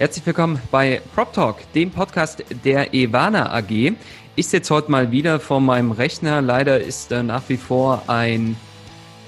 Herzlich 0.00 0.24
willkommen 0.24 0.58
bei 0.70 1.02
Prop 1.14 1.34
Talk, 1.34 1.58
dem 1.74 1.90
Podcast 1.90 2.42
der 2.64 2.94
Evana 2.94 3.54
AG. 3.54 3.92
Ich 4.34 4.48
sitze 4.48 4.74
heute 4.74 4.90
mal 4.90 5.10
wieder 5.10 5.38
vor 5.38 5.60
meinem 5.60 5.90
Rechner. 5.90 6.40
Leider 6.40 6.80
ist 6.80 7.12
äh, 7.12 7.22
nach 7.22 7.42
wie 7.48 7.58
vor 7.58 8.04
ein 8.06 8.56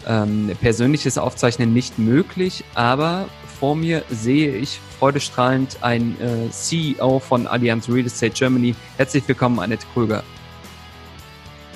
ähm, 0.07 0.51
persönliches 0.63 1.19
Aufzeichnen 1.19 1.75
nicht 1.75 1.99
möglich, 1.99 2.65
aber 2.75 3.29
vor 3.61 3.77
mir 3.77 4.03
sehe 4.09 4.57
ich 4.57 4.81
freudestrahlend 4.99 5.77
ein 5.83 6.17
äh, 6.23 6.51
CEO 6.51 7.19
von 7.19 7.47
Allianz 7.47 7.87
Real 7.91 8.07
Estate 8.07 8.33
Germany. 8.33 8.75
Herzlich 8.97 9.29
willkommen, 9.29 9.59
Annette 9.59 9.87
Kröger. 9.93 10.25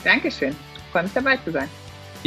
Dankeschön. 0.04 0.56
Ich 0.74 0.90
freue 0.90 1.02
mich 1.02 1.12
dabei 1.12 1.36
zu 1.44 1.52
sein. 1.52 1.68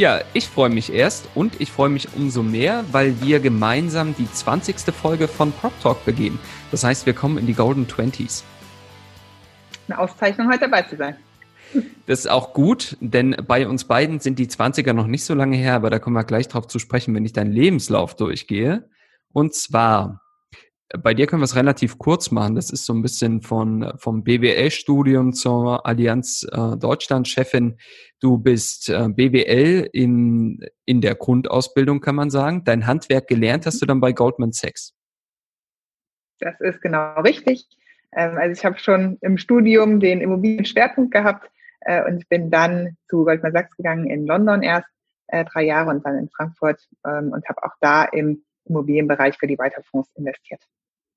Ja, 0.00 0.22
ich 0.32 0.48
freue 0.48 0.70
mich 0.70 0.90
erst 0.90 1.28
und 1.34 1.60
ich 1.60 1.70
freue 1.70 1.90
mich 1.90 2.14
umso 2.16 2.42
mehr, 2.42 2.86
weil 2.90 3.20
wir 3.20 3.38
gemeinsam 3.38 4.14
die 4.16 4.32
20. 4.32 4.94
Folge 4.94 5.28
von 5.28 5.52
Prop 5.52 5.78
Talk 5.82 6.06
begehen. 6.06 6.38
Das 6.70 6.84
heißt, 6.84 7.04
wir 7.04 7.12
kommen 7.12 7.36
in 7.36 7.46
die 7.46 7.52
Golden 7.52 7.86
Twenties. 7.86 8.42
Eine 9.86 9.98
Auszeichnung, 9.98 10.48
heute 10.48 10.60
dabei 10.60 10.84
zu 10.84 10.96
sein. 10.96 11.16
Das 12.06 12.20
ist 12.20 12.30
auch 12.30 12.54
gut, 12.54 12.96
denn 13.00 13.36
bei 13.46 13.68
uns 13.68 13.84
beiden 13.84 14.20
sind 14.20 14.38
die 14.38 14.46
20er 14.46 14.94
noch 14.94 15.06
nicht 15.06 15.26
so 15.26 15.34
lange 15.34 15.58
her, 15.58 15.74
aber 15.74 15.90
da 15.90 15.98
kommen 15.98 16.16
wir 16.16 16.24
gleich 16.24 16.48
drauf 16.48 16.66
zu 16.66 16.78
sprechen, 16.78 17.14
wenn 17.14 17.26
ich 17.26 17.34
deinen 17.34 17.52
Lebenslauf 17.52 18.16
durchgehe. 18.16 18.88
Und 19.34 19.52
zwar 19.52 20.22
bei 20.98 21.14
dir 21.14 21.26
können 21.26 21.40
wir 21.40 21.44
es 21.44 21.56
relativ 21.56 21.98
kurz 21.98 22.30
machen. 22.30 22.56
Das 22.56 22.70
ist 22.70 22.84
so 22.84 22.92
ein 22.92 23.02
bisschen 23.02 23.42
von, 23.42 23.92
vom 23.96 24.24
BWL-Studium 24.24 25.32
zur 25.32 25.86
Allianz 25.86 26.44
äh, 26.50 26.76
Deutschland-Chefin. 26.76 27.78
Du 28.20 28.38
bist 28.38 28.88
äh, 28.88 29.08
BWL 29.08 29.88
in, 29.92 30.60
in 30.86 31.00
der 31.00 31.14
Grundausbildung, 31.14 32.00
kann 32.00 32.16
man 32.16 32.30
sagen. 32.30 32.64
Dein 32.64 32.86
Handwerk 32.86 33.28
gelernt 33.28 33.66
hast 33.66 33.80
du 33.80 33.86
dann 33.86 34.00
bei 34.00 34.12
Goldman 34.12 34.52
Sachs. 34.52 34.92
Das 36.40 36.60
ist 36.60 36.82
genau 36.82 37.20
richtig. 37.20 37.68
Ähm, 38.12 38.36
also 38.36 38.52
ich 38.52 38.64
habe 38.64 38.78
schon 38.78 39.18
im 39.20 39.38
Studium 39.38 40.00
den 40.00 40.20
Immobilien-Schwerpunkt 40.20 41.12
gehabt 41.12 41.48
äh, 41.82 42.04
und 42.04 42.18
ich 42.18 42.28
bin 42.28 42.50
dann 42.50 42.96
zu 43.08 43.24
Goldman 43.24 43.52
Sachs 43.52 43.76
gegangen 43.76 44.10
in 44.10 44.26
London 44.26 44.62
erst 44.62 44.88
äh, 45.28 45.44
drei 45.44 45.62
Jahre 45.62 45.90
und 45.90 46.04
dann 46.04 46.18
in 46.18 46.28
Frankfurt 46.30 46.80
ähm, 47.06 47.30
und 47.32 47.48
habe 47.48 47.62
auch 47.62 47.74
da 47.80 48.04
im 48.06 48.42
Immobilienbereich 48.64 49.38
für 49.38 49.46
die 49.46 49.58
Weiterfonds 49.58 50.10
investiert. 50.16 50.60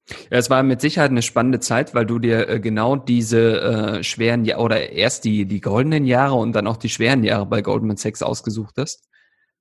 Ja, 0.09 0.37
es 0.37 0.49
war 0.49 0.63
mit 0.63 0.81
Sicherheit 0.81 1.11
eine 1.11 1.21
spannende 1.21 1.59
Zeit, 1.59 1.95
weil 1.95 2.05
du 2.05 2.19
dir 2.19 2.49
äh, 2.49 2.59
genau 2.59 2.95
diese 2.95 3.61
äh, 3.61 4.03
schweren 4.03 4.43
Jahre 4.43 4.61
oder 4.61 4.89
erst 4.89 5.23
die, 5.23 5.45
die 5.45 5.61
goldenen 5.61 6.05
Jahre 6.05 6.35
und 6.35 6.53
dann 6.53 6.67
auch 6.67 6.77
die 6.77 6.89
schweren 6.89 7.23
Jahre 7.23 7.45
bei 7.45 7.61
Goldman 7.61 7.97
Sachs 7.97 8.21
ausgesucht 8.21 8.75
hast. 8.77 9.07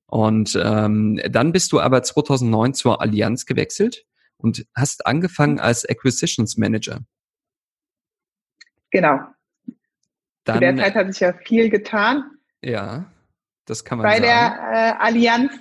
Und 0.07 0.61
ähm, 0.63 1.21
dann 1.31 1.53
bist 1.53 1.73
du 1.73 1.81
aber 1.81 2.03
2009 2.03 2.75
zur 2.75 3.01
Allianz 3.01 3.47
gewechselt 3.47 4.05
und 4.37 4.67
hast 4.75 5.07
angefangen 5.07 5.61
als 5.61 5.89
Acquisitions 5.89 6.57
Manager. 6.59 7.01
Genau. 8.91 9.21
Dann, 10.45 10.57
Zu 10.57 10.61
der 10.61 10.77
Zeit 10.77 10.95
hat 10.97 11.13
sich 11.13 11.21
ja 11.21 11.33
viel 11.33 11.71
getan. 11.71 12.25
Ja, 12.63 13.11
das 13.65 13.85
kann 13.85 13.99
man 13.99 14.07
bei 14.07 14.19
sagen. 14.19 14.23
Bei 14.23 14.27
der 14.27 14.99
äh, 14.99 14.99
Allianz. 14.99 15.53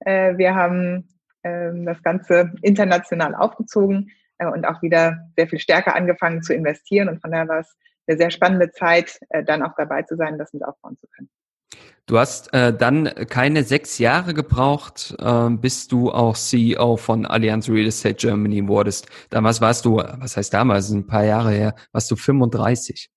Äh, 0.00 0.38
wir 0.38 0.54
haben 0.54 1.08
äh, 1.42 1.70
das 1.84 2.02
Ganze 2.02 2.52
international 2.62 3.34
aufgezogen 3.34 4.10
und 4.48 4.64
auch 4.66 4.82
wieder 4.82 5.28
sehr 5.36 5.48
viel 5.48 5.58
stärker 5.58 5.94
angefangen 5.94 6.42
zu 6.42 6.54
investieren. 6.54 7.08
Und 7.08 7.20
von 7.20 7.30
daher 7.30 7.48
war 7.48 7.60
es 7.60 7.76
eine 8.06 8.16
sehr 8.16 8.30
spannende 8.30 8.70
Zeit, 8.72 9.18
äh, 9.30 9.44
dann 9.44 9.62
auch 9.62 9.74
dabei 9.76 10.02
zu 10.02 10.16
sein, 10.16 10.38
das 10.38 10.52
mit 10.52 10.64
aufbauen 10.64 10.96
zu 10.98 11.06
können. 11.08 11.28
Du 12.06 12.18
hast 12.18 12.52
äh, 12.52 12.76
dann 12.76 13.04
keine 13.28 13.62
sechs 13.62 13.98
Jahre 13.98 14.34
gebraucht, 14.34 15.14
äh, 15.20 15.50
bis 15.50 15.86
du 15.86 16.10
auch 16.10 16.36
CEO 16.36 16.96
von 16.96 17.24
Allianz 17.24 17.68
Real 17.68 17.86
Estate 17.86 18.16
Germany 18.16 18.66
wurdest. 18.66 19.08
Damals 19.30 19.60
warst 19.60 19.84
du, 19.84 19.98
was 19.98 20.36
heißt 20.36 20.52
damals, 20.52 20.90
ein 20.90 21.06
paar 21.06 21.24
Jahre 21.24 21.52
her, 21.52 21.74
warst 21.92 22.10
du 22.10 22.16
35. 22.16 23.10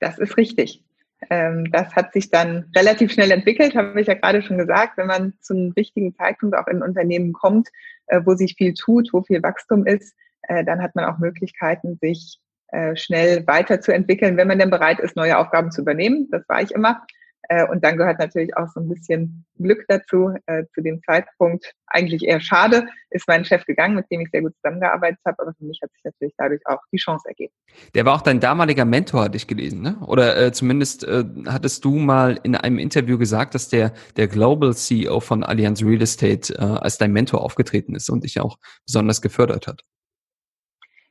Das 0.00 0.18
ist 0.18 0.36
richtig. 0.36 0.82
Ähm, 1.28 1.70
das 1.70 1.94
hat 1.94 2.12
sich 2.12 2.30
dann 2.30 2.70
relativ 2.74 3.12
schnell 3.12 3.30
entwickelt, 3.30 3.74
habe 3.74 4.00
ich 4.00 4.06
ja 4.06 4.14
gerade 4.14 4.42
schon 4.42 4.56
gesagt. 4.56 4.96
Wenn 4.96 5.06
man 5.06 5.34
zum 5.40 5.72
richtigen 5.76 6.14
Zeitpunkt 6.14 6.56
auch 6.56 6.66
in 6.66 6.82
Unternehmen 6.82 7.32
kommt, 7.32 7.68
äh, 8.06 8.20
wo 8.24 8.34
sich 8.34 8.54
viel 8.56 8.74
tut, 8.74 9.10
wo 9.12 9.22
viel 9.22 9.42
Wachstum 9.42 9.86
ist, 9.86 10.14
äh, 10.42 10.64
dann 10.64 10.82
hat 10.82 10.94
man 10.94 11.04
auch 11.04 11.18
Möglichkeiten, 11.18 11.98
sich 12.00 12.38
äh, 12.68 12.96
schnell 12.96 13.46
weiterzuentwickeln, 13.46 14.36
wenn 14.36 14.48
man 14.48 14.58
denn 14.58 14.70
bereit 14.70 15.00
ist, 15.00 15.16
neue 15.16 15.38
Aufgaben 15.38 15.70
zu 15.70 15.82
übernehmen. 15.82 16.28
Das 16.30 16.48
war 16.48 16.62
ich 16.62 16.70
immer. 16.70 17.04
Äh, 17.50 17.66
und 17.66 17.82
dann 17.82 17.96
gehört 17.96 18.20
natürlich 18.20 18.56
auch 18.56 18.68
so 18.68 18.78
ein 18.78 18.88
bisschen 18.88 19.44
Glück 19.58 19.84
dazu. 19.88 20.32
Äh, 20.46 20.64
zu 20.72 20.82
dem 20.82 21.02
Zeitpunkt 21.02 21.74
eigentlich 21.88 22.22
eher 22.22 22.40
schade, 22.40 22.86
ist 23.10 23.26
mein 23.26 23.44
Chef 23.44 23.64
gegangen, 23.66 23.96
mit 23.96 24.06
dem 24.08 24.20
ich 24.20 24.28
sehr 24.30 24.42
gut 24.42 24.54
zusammengearbeitet 24.54 25.18
habe, 25.26 25.42
aber 25.42 25.52
für 25.58 25.64
mich 25.64 25.80
hat 25.82 25.90
sich 25.92 26.04
natürlich 26.04 26.34
dadurch 26.38 26.60
auch 26.66 26.78
die 26.92 26.98
Chance 26.98 27.28
ergeben. 27.28 27.52
Der 27.96 28.04
war 28.04 28.14
auch 28.14 28.22
dein 28.22 28.38
damaliger 28.38 28.84
Mentor, 28.84 29.24
hatte 29.24 29.36
ich 29.36 29.48
gelesen, 29.48 29.82
ne? 29.82 29.96
Oder 30.06 30.40
äh, 30.40 30.52
zumindest 30.52 31.02
äh, 31.02 31.24
hattest 31.46 31.84
du 31.84 31.96
mal 31.96 32.38
in 32.44 32.54
einem 32.54 32.78
Interview 32.78 33.18
gesagt, 33.18 33.56
dass 33.56 33.68
der, 33.68 33.92
der 34.16 34.28
Global 34.28 34.72
CEO 34.72 35.18
von 35.18 35.42
Allianz 35.42 35.82
Real 35.82 36.00
Estate 36.00 36.56
als 36.60 36.98
dein 36.98 37.12
Mentor 37.12 37.42
aufgetreten 37.42 37.94
ist 37.94 38.08
und 38.10 38.22
dich 38.22 38.40
auch 38.40 38.58
besonders 38.86 39.20
gefördert 39.20 39.66
hat. 39.66 39.82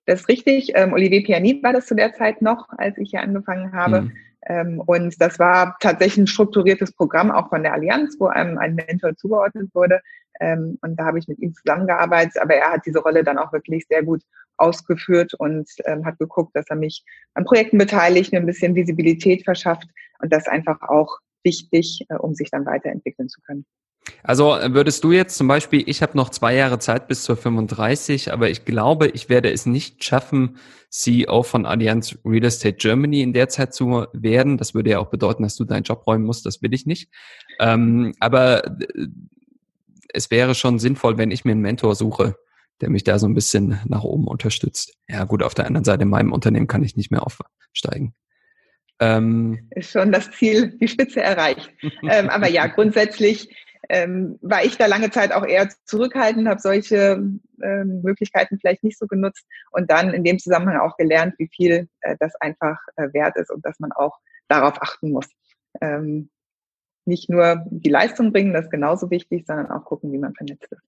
Das 0.06 0.22
ist 0.22 0.30
richtig. 0.30 0.72
Ähm, 0.76 0.94
Olivier 0.94 1.24
Pianit 1.24 1.62
war 1.64 1.74
das 1.74 1.86
zu 1.86 1.96
der 1.96 2.14
Zeit 2.14 2.42
noch, 2.42 2.68
als 2.78 2.98
ich 2.98 3.10
hier 3.12 3.22
angefangen 3.22 3.74
habe. 3.74 4.02
Mhm. 4.02 4.12
Ähm, 4.46 4.82
und 4.86 5.20
das 5.22 5.40
war 5.40 5.78
tatsächlich 5.80 6.18
ein 6.18 6.28
strukturiertes 6.28 6.94
Programm 6.94 7.32
auch 7.32 7.50
von 7.50 7.64
der 7.64 7.74
Allianz, 7.74 8.16
wo 8.20 8.28
einem 8.28 8.58
ein 8.58 8.76
Mentor 8.76 9.16
zugeordnet 9.16 9.70
wurde. 9.74 10.02
Ähm, 10.40 10.78
und 10.82 10.96
da 10.98 11.06
habe 11.06 11.20
ich 11.20 11.28
mit 11.28 11.40
ihm 11.40 11.54
zusammengearbeitet. 11.54 12.38
Aber 12.42 12.56
er 12.56 12.72
hat 12.72 12.86
diese 12.86 13.00
Rolle 13.00 13.24
dann 13.24 13.38
auch 13.38 13.52
wirklich 13.52 13.86
sehr 13.88 14.04
gut 14.04 14.24
ausgeführt 14.58 15.34
und 15.34 15.70
ähm, 15.86 16.06
hat 16.06 16.20
geguckt, 16.20 16.56
dass 16.56 16.66
er 16.70 16.76
mich 16.76 17.04
an 17.34 17.46
Projekten 17.46 17.78
beteiligt, 17.78 18.32
mir 18.32 18.40
ein 18.40 18.46
bisschen 18.46 18.76
Visibilität 18.76 19.44
verschafft. 19.44 19.88
Und 20.22 20.32
das 20.34 20.48
einfach 20.48 20.82
auch 20.82 21.20
wichtig, 21.44 22.06
äh, 22.10 22.16
um 22.16 22.34
sich 22.34 22.50
dann 22.52 22.66
weiterentwickeln 22.66 23.30
zu 23.30 23.42
können. 23.42 23.66
Also 24.24 24.56
äh, 24.56 24.74
würdest 24.74 25.04
du 25.04 25.12
jetzt 25.12 25.38
zum 25.38 25.48
Beispiel, 25.48 25.84
ich 25.86 26.02
habe 26.02 26.18
noch 26.18 26.30
zwei 26.30 26.56
Jahre 26.56 26.80
Zeit 26.80 27.08
bis 27.08 27.24
zur 27.24 27.38
35, 27.38 28.32
aber 28.32 28.50
ich 28.50 28.66
glaube, 28.66 29.08
ich 29.08 29.30
werde 29.30 29.52
es 29.52 29.66
nicht 29.66 30.04
schaffen, 30.04 30.58
CEO 30.90 31.44
von 31.44 31.66
Allianz 31.66 32.18
Real 32.26 32.46
Estate 32.46 32.78
Germany 32.78 33.22
in 33.22 33.34
der 33.34 33.50
Zeit 33.50 33.74
zu 33.74 34.08
werden. 34.14 34.58
Das 34.58 34.74
würde 34.74 34.92
ja 34.92 35.00
auch 35.00 35.10
bedeuten, 35.10 35.44
dass 35.44 35.56
du 35.56 35.64
deinen 35.64 35.84
Job 35.84 36.06
räumen 36.08 36.26
musst. 36.26 36.46
Das 36.46 36.62
will 36.62 36.74
ich 36.74 36.86
nicht. 36.86 37.12
Ähm, 37.60 38.14
aber 38.20 38.66
äh, 38.66 39.08
es 40.14 40.32
wäre 40.32 40.56
schon 40.56 40.80
sinnvoll, 40.80 41.18
wenn 41.18 41.32
ich 41.32 41.46
mir 41.46 41.52
einen 41.52 41.62
Mentor 41.62 41.96
suche, 41.96 42.36
der 42.82 42.90
mich 42.90 43.04
da 43.04 43.20
so 43.20 43.28
ein 43.28 43.36
bisschen 43.36 43.80
nach 43.86 44.04
oben 44.04 44.28
unterstützt. 44.28 44.98
Ja 45.08 45.26
gut, 45.26 45.44
auf 45.44 45.54
der 45.54 45.68
anderen 45.68 45.86
Seite, 45.86 46.04
in 46.04 46.10
meinem 46.10 46.34
Unternehmen 46.34 46.68
kann 46.68 46.84
ich 46.84 46.96
nicht 46.96 47.12
mehr 47.12 47.24
aufsteigen. 47.24 48.16
Ähm, 49.00 49.70
ist 49.72 49.92
schon 49.92 50.12
das 50.12 50.32
Ziel, 50.32 50.78
die 50.80 50.88
Spitze 50.88 51.22
erreicht. 51.22 51.70
ähm, 52.10 52.30
aber 52.30 52.50
ja, 52.50 52.68
grundsätzlich 52.76 53.50
ähm, 53.90 54.38
war 54.42 54.64
ich 54.64 54.78
da 54.78 54.86
lange 54.86 55.10
Zeit 55.10 55.34
auch 55.34 55.46
eher 55.46 55.70
zurückhaltend, 55.86 56.48
habe 56.48 56.62
solche 56.62 57.22
ähm, 57.62 58.02
Möglichkeiten 58.04 58.60
vielleicht 58.60 58.84
nicht 58.84 59.00
so 59.00 59.08
genutzt 59.08 59.46
und 59.72 59.90
dann 59.90 60.14
in 60.14 60.24
dem 60.24 60.40
Zusammenhang 60.40 60.80
auch 60.80 60.96
gelernt, 60.96 61.34
wie 61.40 61.50
viel 61.52 61.90
äh, 62.02 62.16
das 62.20 62.36
einfach 62.40 62.78
äh, 62.96 63.12
wert 63.14 63.36
ist 63.36 63.52
und 63.52 63.66
dass 63.66 63.80
man 63.80 63.92
auch 63.92 64.18
darauf 64.48 64.82
achten 64.82 65.12
muss. 65.12 65.28
Ähm, 65.82 66.30
nicht 67.06 67.30
nur 67.30 67.66
die 67.70 67.90
Leistung 67.90 68.32
bringen, 68.32 68.54
das 68.54 68.66
ist 68.66 68.72
genauso 68.72 69.10
wichtig, 69.10 69.46
sondern 69.48 69.72
auch 69.72 69.84
gucken, 69.84 70.12
wie 70.12 70.20
man 70.20 70.36
vernetzt 70.36 70.72
ist. 70.72 70.84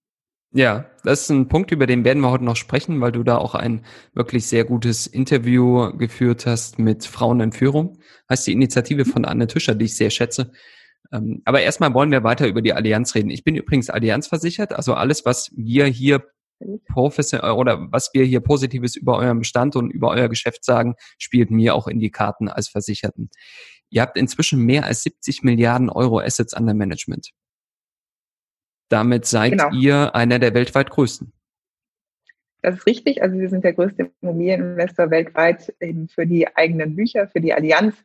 Ja, 0.54 0.86
das 1.04 1.22
ist 1.22 1.30
ein 1.30 1.48
Punkt, 1.48 1.72
über 1.72 1.88
den 1.88 2.04
werden 2.04 2.22
wir 2.22 2.30
heute 2.30 2.44
noch 2.44 2.58
sprechen, 2.58 3.00
weil 3.00 3.14
du 3.14 3.24
da 3.24 3.38
auch 3.38 3.56
ein 3.56 3.86
wirklich 4.14 4.48
sehr 4.48 4.66
gutes 4.66 5.08
Interview 5.08 5.96
geführt 5.98 6.46
hast 6.46 6.78
mit 6.78 7.06
Frauen 7.06 7.40
in 7.40 7.54
Führung. 7.54 8.00
Heißt 8.30 8.48
die 8.48 8.52
Initiative 8.52 9.06
von 9.06 9.24
Anne 9.24 9.48
Tischer, 9.48 9.76
die 9.76 9.86
ich 9.86 9.96
sehr 9.96 10.10
schätze. 10.10 10.52
Ähm, 11.12 11.42
aber 11.46 11.62
erstmal 11.62 11.94
wollen 11.94 12.12
wir 12.12 12.24
weiter 12.24 12.48
über 12.48 12.62
die 12.62 12.74
Allianz 12.74 13.16
reden. 13.16 13.30
Ich 13.30 13.44
bin 13.44 13.56
übrigens 13.56 13.90
Allianz 13.90 14.28
versichert, 14.28 14.74
also 14.74 14.94
alles, 14.94 15.26
was 15.26 15.52
wir 15.56 15.86
hier 15.86 16.24
professionell 16.88 17.52
oder 17.52 17.92
was 17.92 18.12
wir 18.14 18.24
hier 18.24 18.40
Positives 18.40 18.96
über 18.96 19.18
euren 19.18 19.40
Bestand 19.40 19.76
und 19.76 19.92
über 19.92 20.10
euer 20.10 20.30
Geschäft 20.30 20.64
sagen, 20.64 20.96
spielt 21.18 21.52
mir 21.52 21.76
auch 21.76 21.88
in 21.88 22.00
die 22.00 22.12
Karten 22.12 22.48
als 22.48 22.70
Versicherten. 22.70 23.30
Ihr 23.90 24.02
habt 24.02 24.18
inzwischen 24.18 24.60
mehr 24.60 24.86
als 24.86 25.04
70 25.04 25.44
Milliarden 25.44 25.90
Euro 25.90 26.20
Assets 26.20 26.54
under 26.54 26.74
Management. 26.74 27.32
Damit 28.90 29.26
seid 29.26 29.54
genau. 29.54 29.72
ihr 29.72 30.16
einer 30.16 30.40
der 30.40 30.54
weltweit 30.54 30.90
größten. 30.90 31.34
Das 32.62 32.76
ist 32.76 32.86
richtig. 32.86 33.22
Also 33.22 33.40
wir 33.40 33.50
sind 33.50 33.64
der 33.64 33.74
größte 33.74 34.12
Immobilieninvestor 34.22 35.10
weltweit 35.10 35.74
eben 35.80 36.08
für 36.08 36.28
die 36.28 36.56
eigenen 36.56 36.96
Bücher, 36.96 37.28
für 37.28 37.42
die 37.42 37.54
Allianz. 37.54 37.96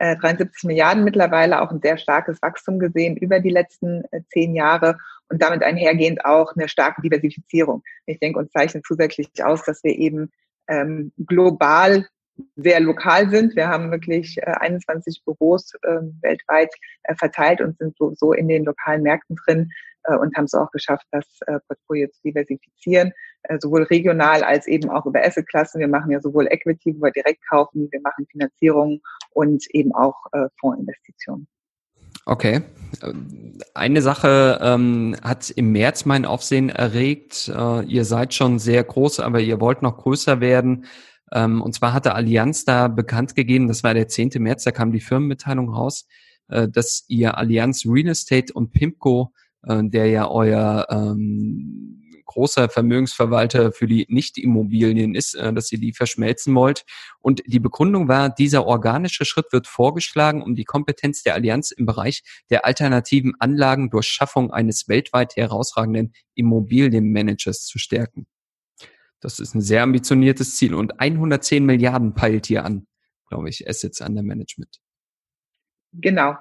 73 0.00 0.64
Milliarden 0.64 1.04
mittlerweile, 1.04 1.62
auch 1.62 1.70
ein 1.70 1.80
sehr 1.80 1.96
starkes 1.98 2.42
Wachstum 2.42 2.78
gesehen 2.78 3.16
über 3.16 3.38
die 3.40 3.50
letzten 3.50 4.02
zehn 4.32 4.54
Jahre 4.54 4.98
und 5.28 5.40
damit 5.40 5.62
einhergehend 5.62 6.24
auch 6.24 6.54
eine 6.56 6.68
starke 6.68 7.00
Diversifizierung. 7.02 7.82
Ich 8.06 8.18
denke, 8.18 8.38
uns 8.38 8.50
zeichnet 8.50 8.84
zusätzlich 8.86 9.28
aus, 9.44 9.64
dass 9.64 9.84
wir 9.84 9.96
eben 9.96 10.32
ähm, 10.68 11.12
global 11.26 12.06
sehr 12.56 12.80
lokal 12.80 13.30
sind. 13.30 13.54
Wir 13.54 13.68
haben 13.68 13.90
wirklich 13.90 14.38
äh, 14.38 14.52
21 14.60 15.22
Büros 15.24 15.72
äh, 15.82 16.00
weltweit 16.20 16.72
äh, 17.04 17.14
verteilt 17.14 17.60
und 17.60 17.78
sind 17.78 17.96
so, 17.96 18.12
so 18.14 18.32
in 18.32 18.48
den 18.48 18.64
lokalen 18.64 19.02
Märkten 19.02 19.36
drin 19.36 19.70
äh, 20.04 20.16
und 20.16 20.36
haben 20.36 20.44
es 20.44 20.54
auch 20.54 20.70
geschafft, 20.70 21.06
das 21.10 21.24
äh, 21.46 21.58
Portfolio 21.68 22.08
zu 22.08 22.20
diversifizieren, 22.24 23.08
äh, 23.08 23.12
sowohl 23.58 23.82
regional 23.84 24.42
als 24.42 24.66
eben 24.66 24.90
auch 24.90 25.06
über 25.06 25.24
Assetklassen. 25.24 25.80
Wir 25.80 25.88
machen 25.88 26.10
ja 26.10 26.20
sowohl 26.20 26.46
Equity, 26.50 26.94
wo 26.96 27.04
wir 27.04 27.12
direkt 27.12 27.46
kaufen, 27.48 27.88
wir 27.90 28.00
machen 28.00 28.26
Finanzierungen 28.30 29.00
und 29.30 29.64
eben 29.70 29.94
auch 29.94 30.16
äh, 30.32 30.46
Fondsinvestitionen. 30.60 31.46
Okay. 32.26 32.62
Eine 33.74 34.00
Sache 34.00 34.58
ähm, 34.62 35.14
hat 35.22 35.50
im 35.50 35.72
März 35.72 36.06
mein 36.06 36.24
Aufsehen 36.24 36.70
erregt. 36.70 37.52
Äh, 37.54 37.84
ihr 37.84 38.04
seid 38.04 38.32
schon 38.32 38.58
sehr 38.58 38.82
groß, 38.82 39.20
aber 39.20 39.40
ihr 39.40 39.60
wollt 39.60 39.82
noch 39.82 39.98
größer 39.98 40.40
werden. 40.40 40.86
Ähm, 41.32 41.60
und 41.60 41.74
zwar 41.74 41.92
hatte 41.92 42.14
Allianz 42.14 42.64
da 42.64 42.88
bekannt 42.88 43.34
gegeben, 43.34 43.68
das 43.68 43.82
war 43.82 43.92
der 43.92 44.08
10. 44.08 44.30
März, 44.38 44.64
da 44.64 44.70
kam 44.70 44.92
die 44.92 45.00
Firmenmitteilung 45.00 45.68
raus, 45.68 46.06
äh, 46.48 46.68
dass 46.68 47.04
ihr 47.08 47.36
Allianz 47.36 47.84
Real 47.86 48.08
Estate 48.08 48.52
und 48.52 48.72
Pimco, 48.72 49.32
äh, 49.64 49.82
der 49.82 50.06
ja 50.06 50.30
euer 50.30 50.86
ähm, 50.90 52.03
großer 52.24 52.68
Vermögensverwalter 52.68 53.72
für 53.72 53.86
die 53.86 54.06
Nicht-Immobilien 54.08 55.14
ist, 55.14 55.34
äh, 55.34 55.52
dass 55.52 55.70
ihr 55.72 55.78
die 55.78 55.92
verschmelzen 55.92 56.54
wollt. 56.54 56.84
Und 57.20 57.42
die 57.46 57.60
Begründung 57.60 58.08
war, 58.08 58.30
dieser 58.30 58.66
organische 58.66 59.24
Schritt 59.24 59.52
wird 59.52 59.66
vorgeschlagen, 59.66 60.42
um 60.42 60.54
die 60.54 60.64
Kompetenz 60.64 61.22
der 61.22 61.34
Allianz 61.34 61.70
im 61.70 61.86
Bereich 61.86 62.22
der 62.50 62.64
alternativen 62.64 63.34
Anlagen 63.38 63.90
durch 63.90 64.06
Schaffung 64.06 64.50
eines 64.52 64.88
weltweit 64.88 65.36
herausragenden 65.36 66.12
Immobilienmanagers 66.34 67.64
zu 67.64 67.78
stärken. 67.78 68.26
Das 69.20 69.38
ist 69.38 69.54
ein 69.54 69.62
sehr 69.62 69.82
ambitioniertes 69.82 70.56
Ziel 70.56 70.74
und 70.74 71.00
110 71.00 71.64
Milliarden 71.64 72.14
peilt 72.14 72.46
hier 72.46 72.64
an, 72.64 72.86
glaube 73.28 73.48
ich, 73.48 73.66
Assets 73.68 74.00
under 74.02 74.22
Management. 74.22 74.80
Genau. 75.92 76.36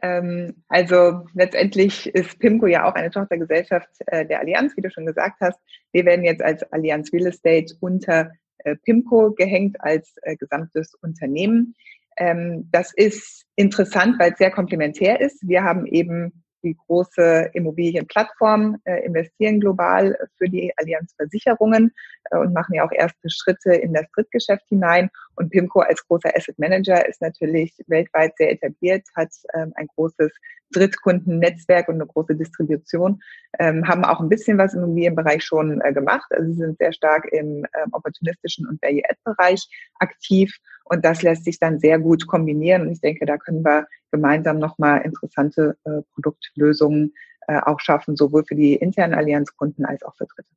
Ähm, 0.00 0.62
also 0.68 1.26
letztendlich 1.34 2.06
ist 2.14 2.38
PIMCO 2.38 2.66
ja 2.66 2.88
auch 2.88 2.94
eine 2.94 3.10
Tochtergesellschaft 3.10 3.88
äh, 4.06 4.26
der 4.26 4.40
Allianz, 4.40 4.76
wie 4.76 4.80
du 4.80 4.90
schon 4.90 5.06
gesagt 5.06 5.40
hast. 5.40 5.58
Wir 5.92 6.04
werden 6.04 6.24
jetzt 6.24 6.42
als 6.42 6.62
Allianz 6.72 7.12
Real 7.12 7.26
Estate 7.26 7.74
unter 7.80 8.30
äh, 8.58 8.76
PIMCO 8.76 9.32
gehängt 9.32 9.76
als 9.80 10.14
äh, 10.22 10.36
gesamtes 10.36 10.94
Unternehmen. 11.02 11.74
Ähm, 12.16 12.68
das 12.70 12.92
ist 12.94 13.44
interessant, 13.56 14.18
weil 14.18 14.32
es 14.32 14.38
sehr 14.38 14.50
komplementär 14.50 15.20
ist. 15.20 15.46
Wir 15.46 15.64
haben 15.64 15.86
eben 15.86 16.41
die 16.62 16.76
große 16.86 17.50
Immobilienplattform, 17.52 18.78
äh, 18.84 19.04
investieren 19.04 19.60
global 19.60 20.16
für 20.38 20.48
die 20.48 20.72
Allianz 20.76 21.14
Versicherungen 21.16 21.92
äh, 22.30 22.38
und 22.38 22.52
machen 22.52 22.74
ja 22.74 22.84
auch 22.84 22.92
erste 22.92 23.28
Schritte 23.28 23.74
in 23.74 23.92
das 23.92 24.06
Drittgeschäft 24.14 24.64
hinein. 24.68 25.10
Und 25.36 25.50
PIMCO 25.50 25.80
als 25.80 26.06
großer 26.06 26.34
Asset 26.36 26.58
Manager 26.58 27.06
ist 27.08 27.20
natürlich 27.20 27.74
weltweit 27.86 28.36
sehr 28.36 28.52
etabliert, 28.52 29.06
hat 29.14 29.30
ähm, 29.54 29.72
ein 29.76 29.86
großes 29.94 30.32
Drittkundennetzwerk 30.72 31.88
und 31.88 31.96
eine 31.96 32.06
große 32.06 32.34
Distribution, 32.34 33.20
ähm, 33.58 33.86
haben 33.86 34.04
auch 34.04 34.20
ein 34.20 34.28
bisschen 34.28 34.58
was 34.58 34.74
im 34.74 34.84
Immobilienbereich 34.84 35.44
schon 35.44 35.80
äh, 35.82 35.92
gemacht. 35.92 36.26
Also 36.30 36.52
sie 36.52 36.58
sind 36.58 36.78
sehr 36.78 36.92
stark 36.92 37.26
im 37.32 37.64
ähm, 37.74 37.90
opportunistischen 37.92 38.66
und 38.66 38.82
Value-Add-Bereich 38.82 39.68
aktiv 39.98 40.56
und 40.92 41.06
das 41.06 41.22
lässt 41.22 41.44
sich 41.44 41.58
dann 41.58 41.78
sehr 41.78 41.98
gut 41.98 42.26
kombinieren. 42.26 42.82
Und 42.82 42.92
ich 42.92 43.00
denke, 43.00 43.24
da 43.24 43.38
können 43.38 43.64
wir 43.64 43.86
gemeinsam 44.10 44.58
nochmal 44.58 45.00
interessante 45.00 45.74
äh, 45.84 46.02
Produktlösungen 46.12 47.14
äh, 47.48 47.60
auch 47.60 47.80
schaffen, 47.80 48.14
sowohl 48.14 48.44
für 48.44 48.54
die 48.54 48.74
internen 48.74 49.14
Allianzkunden 49.14 49.86
als 49.86 50.02
auch 50.02 50.14
für 50.16 50.26
Dritte. 50.26 50.48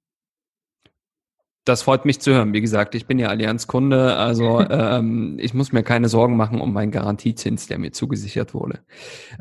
Das 1.63 1.81
freut 1.81 2.05
mich 2.05 2.19
zu 2.19 2.31
hören. 2.31 2.53
Wie 2.53 2.61
gesagt, 2.61 2.93
ich 2.93 3.07
bin 3.07 3.17
ja 3.17 3.29
Allianz-Kunde, 3.29 4.17
also 4.17 4.59
ähm, 4.69 5.37
ich 5.39 5.53
muss 5.53 5.71
mir 5.71 5.83
keine 5.83 6.09
Sorgen 6.09 6.35
machen 6.35 6.59
um 6.59 6.73
meinen 6.73 6.91
Garantiezins, 6.91 7.67
der 7.67 7.79
mir 7.79 7.91
zugesichert 7.91 8.53
wurde. 8.53 8.81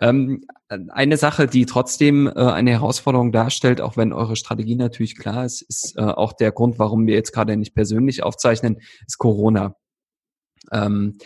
Ähm, 0.00 0.44
eine 0.68 1.16
Sache, 1.16 1.48
die 1.48 1.66
trotzdem 1.66 2.28
äh, 2.28 2.32
eine 2.32 2.70
Herausforderung 2.70 3.32
darstellt, 3.32 3.80
auch 3.80 3.96
wenn 3.96 4.12
eure 4.12 4.36
Strategie 4.36 4.76
natürlich 4.76 5.18
klar 5.18 5.44
ist, 5.44 5.60
ist 5.62 5.98
äh, 5.98 6.02
auch 6.02 6.32
der 6.32 6.52
Grund, 6.52 6.78
warum 6.78 7.06
wir 7.08 7.14
jetzt 7.14 7.32
gerade 7.32 7.56
nicht 7.56 7.74
persönlich 7.74 8.22
aufzeichnen, 8.22 8.78
ist 9.06 9.18
Corona. 9.18 9.74
Ähm, 10.72 11.18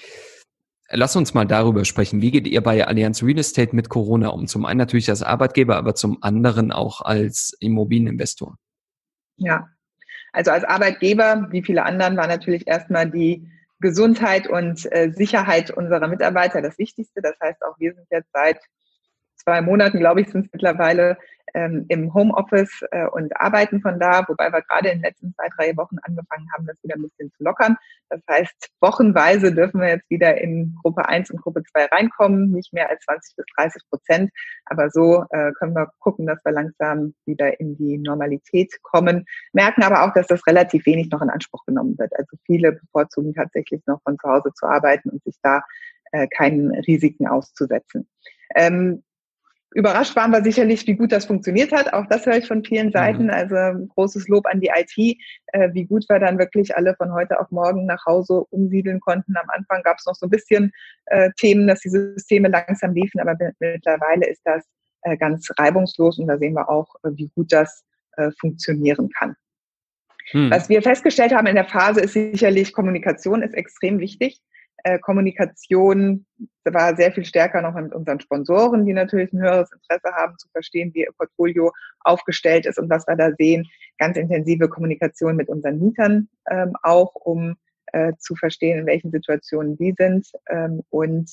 Lass 0.90 1.16
uns 1.16 1.34
mal 1.34 1.44
darüber 1.44 1.84
sprechen. 1.84 2.22
Wie 2.22 2.30
geht 2.30 2.46
ihr 2.46 2.62
bei 2.62 2.86
Allianz 2.86 3.22
Real 3.22 3.38
Estate 3.38 3.76
mit 3.76 3.90
Corona 3.90 4.28
um? 4.28 4.46
Zum 4.46 4.64
einen 4.64 4.78
natürlich 4.78 5.10
als 5.10 5.22
Arbeitgeber, 5.22 5.76
aber 5.76 5.94
zum 5.94 6.22
anderen 6.22 6.72
auch 6.72 7.02
als 7.02 7.54
Immobilieninvestor. 7.60 8.56
Ja, 9.36 9.68
also 10.32 10.50
als 10.50 10.64
Arbeitgeber, 10.64 11.48
wie 11.50 11.62
viele 11.62 11.84
anderen, 11.84 12.16
war 12.16 12.26
natürlich 12.26 12.66
erstmal 12.66 13.10
die 13.10 13.50
Gesundheit 13.80 14.48
und 14.48 14.90
äh, 14.90 15.12
Sicherheit 15.12 15.70
unserer 15.70 16.08
Mitarbeiter 16.08 16.62
das 16.62 16.78
Wichtigste. 16.78 17.20
Das 17.20 17.34
heißt, 17.42 17.62
auch 17.62 17.78
wir 17.78 17.94
sind 17.94 18.06
jetzt 18.10 18.30
seit 18.32 18.58
zwei 19.48 19.62
Monaten, 19.62 19.98
glaube 19.98 20.20
ich, 20.20 20.28
sind 20.28 20.44
es 20.46 20.52
mittlerweile 20.52 21.16
ähm, 21.54 21.86
im 21.88 22.12
Homeoffice 22.12 22.82
äh, 22.90 23.06
und 23.06 23.34
arbeiten 23.40 23.80
von 23.80 23.98
da, 23.98 24.22
wobei 24.28 24.52
wir 24.52 24.60
gerade 24.60 24.90
in 24.90 24.98
den 24.98 25.04
letzten 25.04 25.34
zwei, 25.34 25.48
drei 25.56 25.76
Wochen 25.78 25.96
angefangen 26.02 26.46
haben, 26.52 26.66
das 26.66 26.76
wieder 26.82 26.96
ein 26.96 27.02
bisschen 27.02 27.32
zu 27.32 27.42
lockern. 27.42 27.76
Das 28.10 28.20
heißt, 28.28 28.70
wochenweise 28.80 29.54
dürfen 29.54 29.80
wir 29.80 29.88
jetzt 29.88 30.10
wieder 30.10 30.38
in 30.38 30.76
Gruppe 30.82 31.08
1 31.08 31.30
und 31.30 31.40
Gruppe 31.40 31.62
2 31.62 31.86
reinkommen, 31.86 32.50
nicht 32.52 32.74
mehr 32.74 32.90
als 32.90 33.02
20 33.04 33.36
bis 33.36 33.46
30 33.56 33.82
Prozent. 33.88 34.30
Aber 34.66 34.90
so 34.90 35.24
äh, 35.30 35.52
können 35.52 35.74
wir 35.74 35.90
gucken, 36.00 36.26
dass 36.26 36.44
wir 36.44 36.52
langsam 36.52 37.14
wieder 37.24 37.58
in 37.58 37.78
die 37.78 37.96
Normalität 37.96 38.70
kommen. 38.82 39.24
Merken 39.54 39.82
aber 39.82 40.04
auch, 40.04 40.12
dass 40.12 40.26
das 40.26 40.46
relativ 40.46 40.84
wenig 40.84 41.08
noch 41.10 41.22
in 41.22 41.30
Anspruch 41.30 41.64
genommen 41.64 41.98
wird. 41.98 42.12
Also 42.14 42.36
viele 42.44 42.72
bevorzugen 42.72 43.32
tatsächlich 43.32 43.80
noch 43.86 44.02
von 44.02 44.18
zu 44.18 44.28
Hause 44.28 44.52
zu 44.52 44.66
arbeiten 44.66 45.08
und 45.08 45.24
sich 45.24 45.36
da 45.42 45.62
äh, 46.12 46.28
keinen 46.28 46.74
Risiken 46.74 47.26
auszusetzen. 47.26 48.06
Ähm, 48.54 49.02
Überrascht 49.72 50.16
waren 50.16 50.30
wir 50.30 50.42
sicherlich, 50.42 50.86
wie 50.86 50.96
gut 50.96 51.12
das 51.12 51.26
funktioniert 51.26 51.72
hat. 51.72 51.92
Auch 51.92 52.06
das 52.06 52.24
höre 52.24 52.38
ich 52.38 52.46
von 52.46 52.64
vielen 52.64 52.90
Seiten. 52.90 53.24
Mhm. 53.24 53.30
Also 53.30 53.86
großes 53.88 54.26
Lob 54.28 54.46
an 54.46 54.60
die 54.60 54.70
IT, 54.74 55.18
äh, 55.48 55.68
wie 55.74 55.84
gut 55.84 56.08
wir 56.08 56.18
dann 56.18 56.38
wirklich 56.38 56.74
alle 56.74 56.94
von 56.96 57.12
heute 57.12 57.38
auf 57.38 57.50
morgen 57.50 57.84
nach 57.84 58.04
Hause 58.06 58.44
umsiedeln 58.50 58.98
konnten. 59.00 59.36
Am 59.36 59.48
Anfang 59.48 59.82
gab 59.82 59.98
es 59.98 60.06
noch 60.06 60.14
so 60.14 60.26
ein 60.26 60.30
bisschen 60.30 60.72
äh, 61.06 61.30
Themen, 61.38 61.66
dass 61.66 61.80
die 61.80 61.90
Systeme 61.90 62.48
langsam 62.48 62.94
liefen, 62.94 63.20
aber 63.20 63.36
mittlerweile 63.60 64.26
ist 64.26 64.40
das 64.44 64.64
äh, 65.02 65.18
ganz 65.18 65.48
reibungslos 65.58 66.18
und 66.18 66.28
da 66.28 66.38
sehen 66.38 66.54
wir 66.54 66.68
auch, 66.68 66.94
wie 67.04 67.30
gut 67.34 67.52
das 67.52 67.84
funktionieren 68.40 69.08
kann. 69.16 69.36
Hm. 70.32 70.50
Was 70.50 70.68
wir 70.68 70.82
festgestellt 70.82 71.32
haben 71.32 71.46
in 71.46 71.54
der 71.54 71.66
Phase 71.66 72.00
ist 72.00 72.14
sicherlich, 72.14 72.72
Kommunikation 72.72 73.42
ist 73.42 73.54
extrem 73.54 74.00
wichtig 74.00 74.40
äh, 74.84 74.98
Kommunikation 74.98 76.24
war 76.64 76.94
sehr 76.96 77.12
viel 77.12 77.24
stärker 77.24 77.62
noch 77.62 77.74
mit 77.74 77.94
unseren 77.94 78.20
Sponsoren, 78.20 78.84
die 78.84 78.92
natürlich 78.92 79.32
ein 79.32 79.40
höheres 79.40 79.70
Interesse 79.72 80.14
haben 80.14 80.36
zu 80.38 80.48
verstehen, 80.50 80.92
wie 80.94 81.00
ihr 81.00 81.12
Portfolio 81.16 81.72
aufgestellt 82.00 82.66
ist 82.66 82.78
und 82.78 82.90
was 82.90 83.06
wir 83.06 83.16
da 83.16 83.30
sehen. 83.38 83.66
Ganz 83.98 84.16
intensive 84.16 84.68
Kommunikation 84.68 85.36
mit 85.36 85.48
unseren 85.48 85.78
Mietern 85.78 86.28
ähm, 86.50 86.74
auch, 86.82 87.14
um 87.14 87.56
äh, 87.92 88.12
zu 88.18 88.34
verstehen, 88.36 88.80
in 88.80 88.86
welchen 88.86 89.10
Situationen 89.10 89.76
die 89.76 89.94
sind 89.96 90.30
ähm, 90.50 90.82
und 90.90 91.30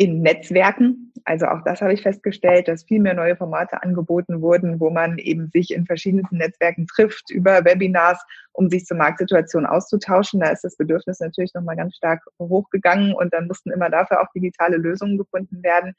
in 0.00 0.22
Netzwerken. 0.22 1.12
Also 1.24 1.44
auch 1.44 1.62
das 1.62 1.82
habe 1.82 1.92
ich 1.92 2.00
festgestellt, 2.00 2.68
dass 2.68 2.84
viel 2.84 3.00
mehr 3.00 3.12
neue 3.12 3.36
Formate 3.36 3.82
angeboten 3.82 4.40
wurden, 4.40 4.80
wo 4.80 4.88
man 4.88 5.18
eben 5.18 5.50
sich 5.52 5.74
in 5.74 5.84
verschiedensten 5.84 6.38
Netzwerken 6.38 6.86
trifft 6.86 7.30
über 7.30 7.66
Webinars, 7.66 8.18
um 8.52 8.70
sich 8.70 8.86
zur 8.86 8.96
Marktsituation 8.96 9.66
auszutauschen. 9.66 10.40
Da 10.40 10.48
ist 10.48 10.64
das 10.64 10.78
Bedürfnis 10.78 11.20
natürlich 11.20 11.52
nochmal 11.52 11.76
ganz 11.76 11.96
stark 11.96 12.22
hochgegangen 12.38 13.12
und 13.12 13.34
dann 13.34 13.46
mussten 13.46 13.72
immer 13.72 13.90
dafür 13.90 14.22
auch 14.22 14.32
digitale 14.34 14.78
Lösungen 14.78 15.18
gefunden 15.18 15.62
werden, 15.62 15.92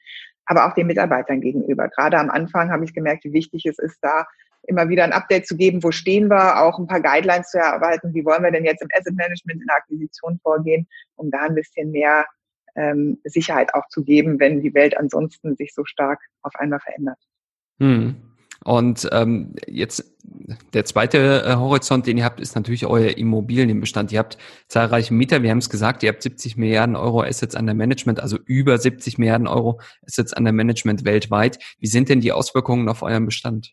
aber 0.46 0.66
auch 0.66 0.74
den 0.74 0.88
Mitarbeitern 0.88 1.40
gegenüber. 1.40 1.88
Gerade 1.88 2.18
am 2.18 2.28
Anfang 2.28 2.72
habe 2.72 2.84
ich 2.84 2.94
gemerkt, 2.94 3.22
wie 3.22 3.32
wichtig 3.32 3.66
es 3.66 3.78
ist, 3.78 3.98
da 4.02 4.26
immer 4.66 4.88
wieder 4.88 5.04
ein 5.04 5.12
Update 5.12 5.46
zu 5.46 5.56
geben, 5.56 5.84
wo 5.84 5.92
stehen 5.92 6.28
wir, 6.28 6.60
auch 6.60 6.76
ein 6.76 6.88
paar 6.88 7.00
Guidelines 7.00 7.50
zu 7.50 7.58
erarbeiten, 7.58 8.12
wie 8.14 8.24
wollen 8.24 8.42
wir 8.42 8.50
denn 8.50 8.64
jetzt 8.64 8.82
im 8.82 8.88
Asset 8.98 9.14
Management 9.14 9.60
in 9.60 9.66
der 9.68 9.76
Akquisition 9.76 10.40
vorgehen, 10.42 10.88
um 11.14 11.30
da 11.30 11.42
ein 11.42 11.54
bisschen 11.54 11.92
mehr 11.92 12.24
ähm, 12.74 13.18
Sicherheit 13.24 13.74
auch 13.74 13.88
zu 13.88 14.04
geben, 14.04 14.40
wenn 14.40 14.60
die 14.60 14.74
Welt 14.74 14.96
ansonsten 14.96 15.56
sich 15.56 15.74
so 15.74 15.84
stark 15.84 16.20
auf 16.42 16.54
einmal 16.56 16.80
verändert. 16.80 17.18
Hm. 17.78 18.16
Und 18.64 19.08
ähm, 19.12 19.54
jetzt 19.66 20.04
der 20.72 20.84
zweite 20.84 21.42
äh, 21.44 21.56
Horizont, 21.56 22.06
den 22.06 22.18
ihr 22.18 22.24
habt, 22.24 22.40
ist 22.40 22.54
natürlich 22.54 22.86
euer 22.86 23.16
Immobilienbestand. 23.16 24.12
Ihr 24.12 24.20
habt 24.20 24.38
zahlreiche 24.68 25.12
Mieter, 25.12 25.42
wir 25.42 25.50
haben 25.50 25.58
es 25.58 25.68
gesagt, 25.68 26.02
ihr 26.02 26.10
habt 26.10 26.22
70 26.22 26.56
Milliarden 26.56 26.94
Euro 26.94 27.22
Assets 27.22 27.56
under 27.56 27.74
Management, 27.74 28.20
also 28.20 28.38
über 28.46 28.78
70 28.78 29.18
Milliarden 29.18 29.48
Euro 29.48 29.80
Assets 30.06 30.36
under 30.36 30.52
Management 30.52 31.04
weltweit. 31.04 31.58
Wie 31.78 31.88
sind 31.88 32.08
denn 32.08 32.20
die 32.20 32.32
Auswirkungen 32.32 32.88
auf 32.88 33.02
euren 33.02 33.26
Bestand? 33.26 33.72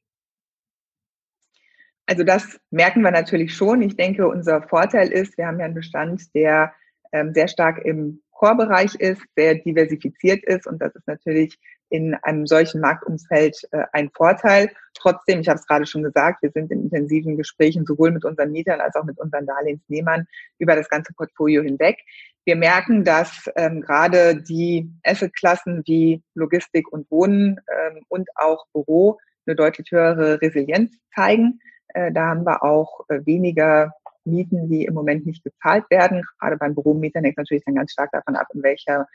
Also 2.08 2.24
das 2.24 2.60
merken 2.72 3.04
wir 3.04 3.12
natürlich 3.12 3.54
schon. 3.54 3.84
Ich 3.84 3.96
denke, 3.96 4.28
unser 4.28 4.64
Vorteil 4.64 5.10
ist, 5.10 5.38
wir 5.38 5.46
haben 5.46 5.60
ja 5.60 5.66
einen 5.66 5.76
Bestand, 5.76 6.34
der 6.34 6.74
ähm, 7.12 7.34
sehr 7.36 7.48
stark 7.48 7.86
im 7.86 8.22
Core-Bereich 8.40 8.96
ist, 8.96 9.22
sehr 9.36 9.56
diversifiziert 9.56 10.46
ist 10.46 10.66
und 10.66 10.82
das 10.82 10.96
ist 10.96 11.06
natürlich 11.08 11.60
in 11.90 12.16
einem 12.22 12.48
solchen 12.48 12.80
Marktumfeld 12.80 13.58
äh, 13.72 13.84
ein 13.92 14.10
Vorteil. 14.12 14.72
Trotzdem, 14.94 15.42
ich 15.42 15.50
habe 15.50 15.60
es 15.60 15.68
gerade 15.68 15.86
schon 15.86 16.04
gesagt, 16.04 16.42
wir 16.42 16.52
sind 16.52 16.72
in 16.72 16.84
intensiven 16.84 17.36
Gesprächen 17.36 17.86
sowohl 17.86 18.12
mit 18.12 18.24
unseren 18.24 18.52
Mietern 18.52 18.80
als 18.80 18.96
auch 18.96 19.04
mit 19.04 19.20
unseren 19.20 19.46
Darlehensnehmern 19.46 20.26
über 20.58 20.78
das 20.78 20.88
ganze 20.88 21.14
Portfolio 21.14 21.64
hinweg. 21.64 21.98
Wir 22.46 22.56
merken, 22.56 23.04
dass 23.04 23.50
ähm, 23.58 23.82
gerade 23.82 24.42
die 24.42 24.90
Assetklassen 25.04 25.84
wie 25.86 26.24
Logistik 26.34 26.94
und 26.94 27.12
Wohnen 27.12 27.60
ähm, 27.68 28.04
und 28.08 28.30
auch 28.36 28.68
Büro 28.72 29.20
eine 29.46 29.58
deutlich 29.58 29.92
höhere 29.92 30.42
Resilienz 30.42 30.96
zeigen. 31.14 31.60
Äh, 31.94 32.14
da 32.14 32.28
haben 32.28 32.46
wir 32.46 32.64
auch 32.64 33.02
äh, 33.10 33.26
weniger 33.26 33.92
Mieten, 34.30 34.70
die 34.70 34.86
im 34.86 34.94
Moment 34.94 35.26
nicht 35.26 35.44
gezahlt 35.44 35.86
werden. 35.90 36.24
Gerade 36.40 36.58
beim 36.58 36.76
Büromietern 36.76 37.24
hängt 37.24 37.38
natürlich 37.38 37.64
dann 37.66 37.76
ganz 37.76 37.92
stark 37.92 38.12
davon 38.12 38.36
ab, 38.36 38.48
in 38.54 38.64
welcher 38.64 39.08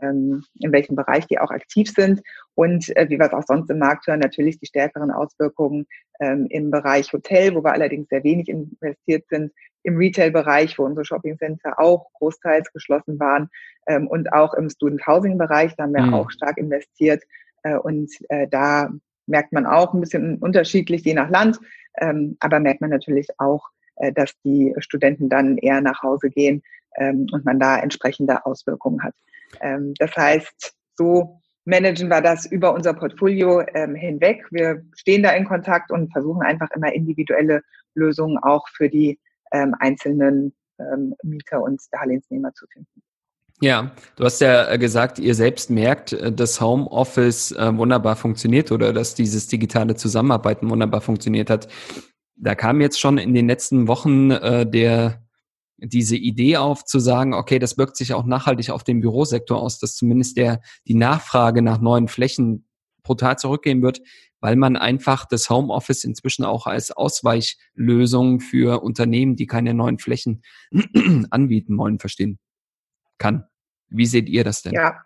ähm, 0.00 0.44
in 0.60 0.72
welchem 0.72 0.96
Bereich 0.96 1.26
die 1.26 1.38
auch 1.38 1.50
aktiv 1.50 1.90
sind 1.90 2.22
und 2.54 2.96
äh, 2.96 3.08
wie 3.08 3.18
wir 3.18 3.26
es 3.26 3.32
auch 3.32 3.42
sonst 3.46 3.70
im 3.70 3.78
Markt 3.78 4.06
hören, 4.06 4.20
natürlich 4.20 4.58
die 4.58 4.66
stärkeren 4.66 5.10
Auswirkungen 5.10 5.86
ähm, 6.20 6.46
im 6.48 6.70
Bereich 6.70 7.12
Hotel, 7.12 7.54
wo 7.54 7.62
wir 7.62 7.72
allerdings 7.72 8.08
sehr 8.08 8.24
wenig 8.24 8.48
investiert 8.48 9.24
sind, 9.28 9.52
im 9.82 9.96
Retail-Bereich, 9.96 10.78
wo 10.78 10.84
unsere 10.84 11.04
Shopping-Center 11.04 11.78
auch 11.78 12.10
großteils 12.14 12.72
geschlossen 12.72 13.18
waren 13.18 13.50
ähm, 13.86 14.06
und 14.06 14.32
auch 14.32 14.54
im 14.54 14.70
Student-Housing-Bereich, 14.70 15.74
da 15.76 15.84
haben 15.84 15.94
wir 15.94 16.02
mhm. 16.02 16.14
auch 16.14 16.30
stark 16.30 16.56
investiert 16.56 17.22
äh, 17.62 17.76
und 17.76 18.10
äh, 18.28 18.48
da 18.48 18.90
merkt 19.26 19.52
man 19.52 19.66
auch 19.66 19.94
ein 19.94 20.00
bisschen 20.00 20.38
unterschiedlich 20.38 21.04
je 21.04 21.14
nach 21.14 21.30
Land, 21.30 21.58
aber 22.40 22.58
merkt 22.58 22.80
man 22.80 22.88
natürlich 22.88 23.28
auch, 23.38 23.68
äh, 23.96 24.12
dass 24.12 24.32
die 24.44 24.74
Studenten 24.78 25.28
dann 25.28 25.58
eher 25.58 25.80
nach 25.80 26.02
Hause 26.02 26.30
gehen 26.30 26.62
ähm, 26.96 27.26
und 27.32 27.44
man 27.44 27.58
da 27.58 27.78
entsprechende 27.78 28.44
Auswirkungen 28.46 29.02
hat. 29.02 29.14
Ähm, 29.60 29.94
das 29.98 30.14
heißt, 30.16 30.74
so 30.96 31.40
managen 31.64 32.08
wir 32.08 32.20
das 32.20 32.46
über 32.46 32.74
unser 32.74 32.94
Portfolio 32.94 33.62
ähm, 33.74 33.94
hinweg. 33.94 34.44
Wir 34.50 34.82
stehen 34.94 35.22
da 35.22 35.30
in 35.30 35.44
Kontakt 35.44 35.90
und 35.90 36.12
versuchen 36.12 36.42
einfach 36.42 36.70
immer 36.74 36.92
individuelle 36.92 37.62
Lösungen 37.94 38.38
auch 38.38 38.66
für 38.68 38.88
die 38.88 39.18
ähm, 39.52 39.74
einzelnen 39.78 40.54
ähm, 40.78 41.14
Mieter 41.22 41.62
und 41.62 41.80
Darlehensnehmer 41.92 42.52
zu 42.54 42.66
finden. 42.72 43.02
Ja, 43.60 43.92
du 44.16 44.24
hast 44.24 44.40
ja 44.40 44.68
äh, 44.72 44.76
gesagt, 44.76 45.20
ihr 45.20 45.36
selbst 45.36 45.70
merkt, 45.70 46.12
äh, 46.12 46.32
dass 46.32 46.60
Homeoffice 46.60 47.52
äh, 47.52 47.76
wunderbar 47.76 48.16
funktioniert 48.16 48.72
oder 48.72 48.92
dass 48.92 49.14
dieses 49.14 49.46
digitale 49.46 49.94
Zusammenarbeiten 49.94 50.68
wunderbar 50.68 51.00
funktioniert 51.00 51.48
hat. 51.48 51.68
Da 52.42 52.56
kam 52.56 52.80
jetzt 52.80 52.98
schon 52.98 53.18
in 53.18 53.34
den 53.34 53.46
letzten 53.46 53.86
Wochen 53.86 54.32
äh, 54.32 54.68
der 54.68 55.22
diese 55.78 56.16
Idee 56.16 56.56
auf, 56.58 56.84
zu 56.84 56.98
sagen, 56.98 57.34
okay, 57.34 57.58
das 57.58 57.78
wirkt 57.78 57.96
sich 57.96 58.14
auch 58.14 58.24
nachhaltig 58.24 58.70
auf 58.70 58.84
den 58.84 59.00
Bürosektor 59.00 59.60
aus, 59.60 59.78
dass 59.78 59.96
zumindest 59.96 60.36
der 60.36 60.60
die 60.86 60.94
Nachfrage 60.94 61.62
nach 61.62 61.80
neuen 61.80 62.08
Flächen 62.08 62.66
brutal 63.02 63.38
zurückgehen 63.38 63.82
wird, 63.82 64.00
weil 64.40 64.56
man 64.56 64.76
einfach 64.76 65.24
das 65.24 65.50
Homeoffice 65.50 66.04
inzwischen 66.04 66.44
auch 66.44 66.66
als 66.66 66.92
Ausweichlösung 66.92 68.40
für 68.40 68.82
Unternehmen, 68.82 69.34
die 69.36 69.46
keine 69.46 69.74
neuen 69.74 69.98
Flächen 69.98 70.42
anbieten 71.30 71.78
wollen, 71.78 71.98
verstehen 71.98 72.38
kann. 73.18 73.44
Wie 73.88 74.06
seht 74.06 74.28
ihr 74.28 74.44
das 74.44 74.62
denn? 74.62 74.72
Ja. 74.72 75.04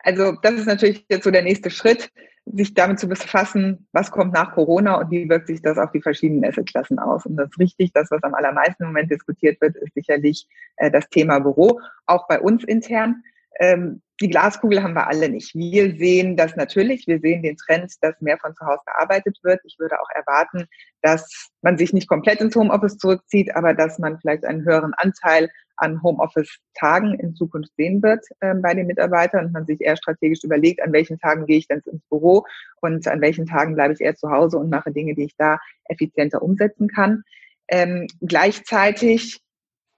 Also 0.00 0.32
das 0.42 0.54
ist 0.54 0.66
natürlich 0.66 1.04
jetzt 1.08 1.24
so 1.24 1.30
der 1.30 1.42
nächste 1.42 1.70
Schritt, 1.70 2.10
sich 2.46 2.74
damit 2.74 2.98
zu 2.98 3.08
befassen, 3.08 3.86
was 3.92 4.10
kommt 4.10 4.32
nach 4.32 4.54
Corona 4.54 4.96
und 4.96 5.10
wie 5.10 5.28
wirkt 5.28 5.46
sich 5.46 5.62
das 5.62 5.78
auf 5.78 5.92
die 5.92 6.02
verschiedenen 6.02 6.44
Assetklassen 6.44 6.98
aus. 6.98 7.26
Und 7.26 7.36
das 7.36 7.50
ist 7.50 7.58
richtig, 7.58 7.92
das, 7.92 8.10
was 8.10 8.22
am 8.22 8.34
allermeisten 8.34 8.84
im 8.84 8.88
Moment 8.88 9.10
diskutiert 9.10 9.60
wird, 9.60 9.76
ist 9.76 9.94
sicherlich 9.94 10.46
äh, 10.76 10.90
das 10.90 11.08
Thema 11.08 11.38
Büro, 11.38 11.80
auch 12.06 12.26
bei 12.28 12.40
uns 12.40 12.64
intern. 12.64 13.22
Ähm, 13.58 14.02
die 14.20 14.28
Glaskugel 14.28 14.82
haben 14.82 14.94
wir 14.94 15.06
alle 15.06 15.30
nicht. 15.30 15.54
Wir 15.54 15.96
sehen 15.96 16.36
das 16.36 16.54
natürlich. 16.54 17.06
Wir 17.06 17.20
sehen 17.20 17.42
den 17.42 17.56
Trend, 17.56 17.92
dass 18.02 18.20
mehr 18.20 18.36
von 18.38 18.54
zu 18.54 18.66
Hause 18.66 18.82
gearbeitet 18.84 19.38
wird. 19.42 19.60
Ich 19.64 19.78
würde 19.78 19.98
auch 20.00 20.08
erwarten, 20.14 20.66
dass 21.00 21.50
man 21.62 21.78
sich 21.78 21.92
nicht 21.92 22.08
komplett 22.08 22.40
ins 22.40 22.54
Homeoffice 22.54 22.98
zurückzieht, 22.98 23.54
aber 23.56 23.72
dass 23.72 23.98
man 23.98 24.18
vielleicht 24.18 24.44
einen 24.44 24.64
höheren 24.64 24.92
Anteil 24.94 25.50
an 25.80 26.02
Homeoffice-Tagen 26.02 27.14
in 27.14 27.34
Zukunft 27.34 27.70
sehen 27.76 28.02
wird 28.02 28.24
äh, 28.40 28.54
bei 28.54 28.74
den 28.74 28.86
Mitarbeitern 28.86 29.46
und 29.46 29.52
man 29.52 29.66
sich 29.66 29.80
eher 29.80 29.96
strategisch 29.96 30.44
überlegt, 30.44 30.82
an 30.82 30.92
welchen 30.92 31.18
Tagen 31.18 31.46
gehe 31.46 31.58
ich 31.58 31.68
denn 31.68 31.82
ins 31.86 32.04
Büro 32.08 32.44
und 32.80 33.06
an 33.08 33.20
welchen 33.20 33.46
Tagen 33.46 33.74
bleibe 33.74 33.94
ich 33.94 34.00
eher 34.00 34.16
zu 34.16 34.30
Hause 34.30 34.58
und 34.58 34.70
mache 34.70 34.92
Dinge, 34.92 35.14
die 35.14 35.24
ich 35.24 35.36
da 35.36 35.58
effizienter 35.84 36.42
umsetzen 36.42 36.88
kann. 36.88 37.22
Ähm, 37.68 38.06
gleichzeitig 38.20 39.40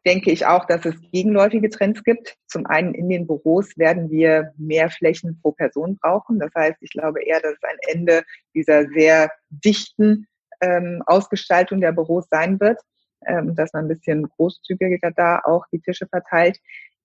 denke 0.04 0.30
ich 0.30 0.46
auch, 0.46 0.66
dass 0.66 0.84
es 0.84 0.94
gegenläufige 1.12 1.70
Trends 1.70 2.02
gibt. 2.02 2.36
Zum 2.46 2.66
einen 2.66 2.94
in 2.94 3.08
den 3.08 3.26
Büros 3.26 3.76
werden 3.76 4.10
wir 4.10 4.52
mehr 4.56 4.90
Flächen 4.90 5.38
pro 5.40 5.52
Person 5.52 5.96
brauchen. 5.96 6.38
Das 6.38 6.50
heißt, 6.54 6.78
ich 6.80 6.90
glaube 6.90 7.22
eher, 7.22 7.40
dass 7.40 7.52
es 7.52 7.62
ein 7.62 7.98
Ende 7.98 8.22
dieser 8.54 8.86
sehr 8.88 9.30
dichten 9.50 10.26
ähm, 10.60 11.02
Ausgestaltung 11.06 11.80
der 11.80 11.92
Büros 11.92 12.26
sein 12.30 12.58
wird, 12.60 12.80
ähm, 13.26 13.54
dass 13.54 13.72
man 13.72 13.84
ein 13.84 13.88
bisschen 13.88 14.28
großzügiger 14.28 15.10
da 15.14 15.40
auch 15.44 15.64
die 15.72 15.80
Tische 15.80 16.06
verteilt 16.06 16.58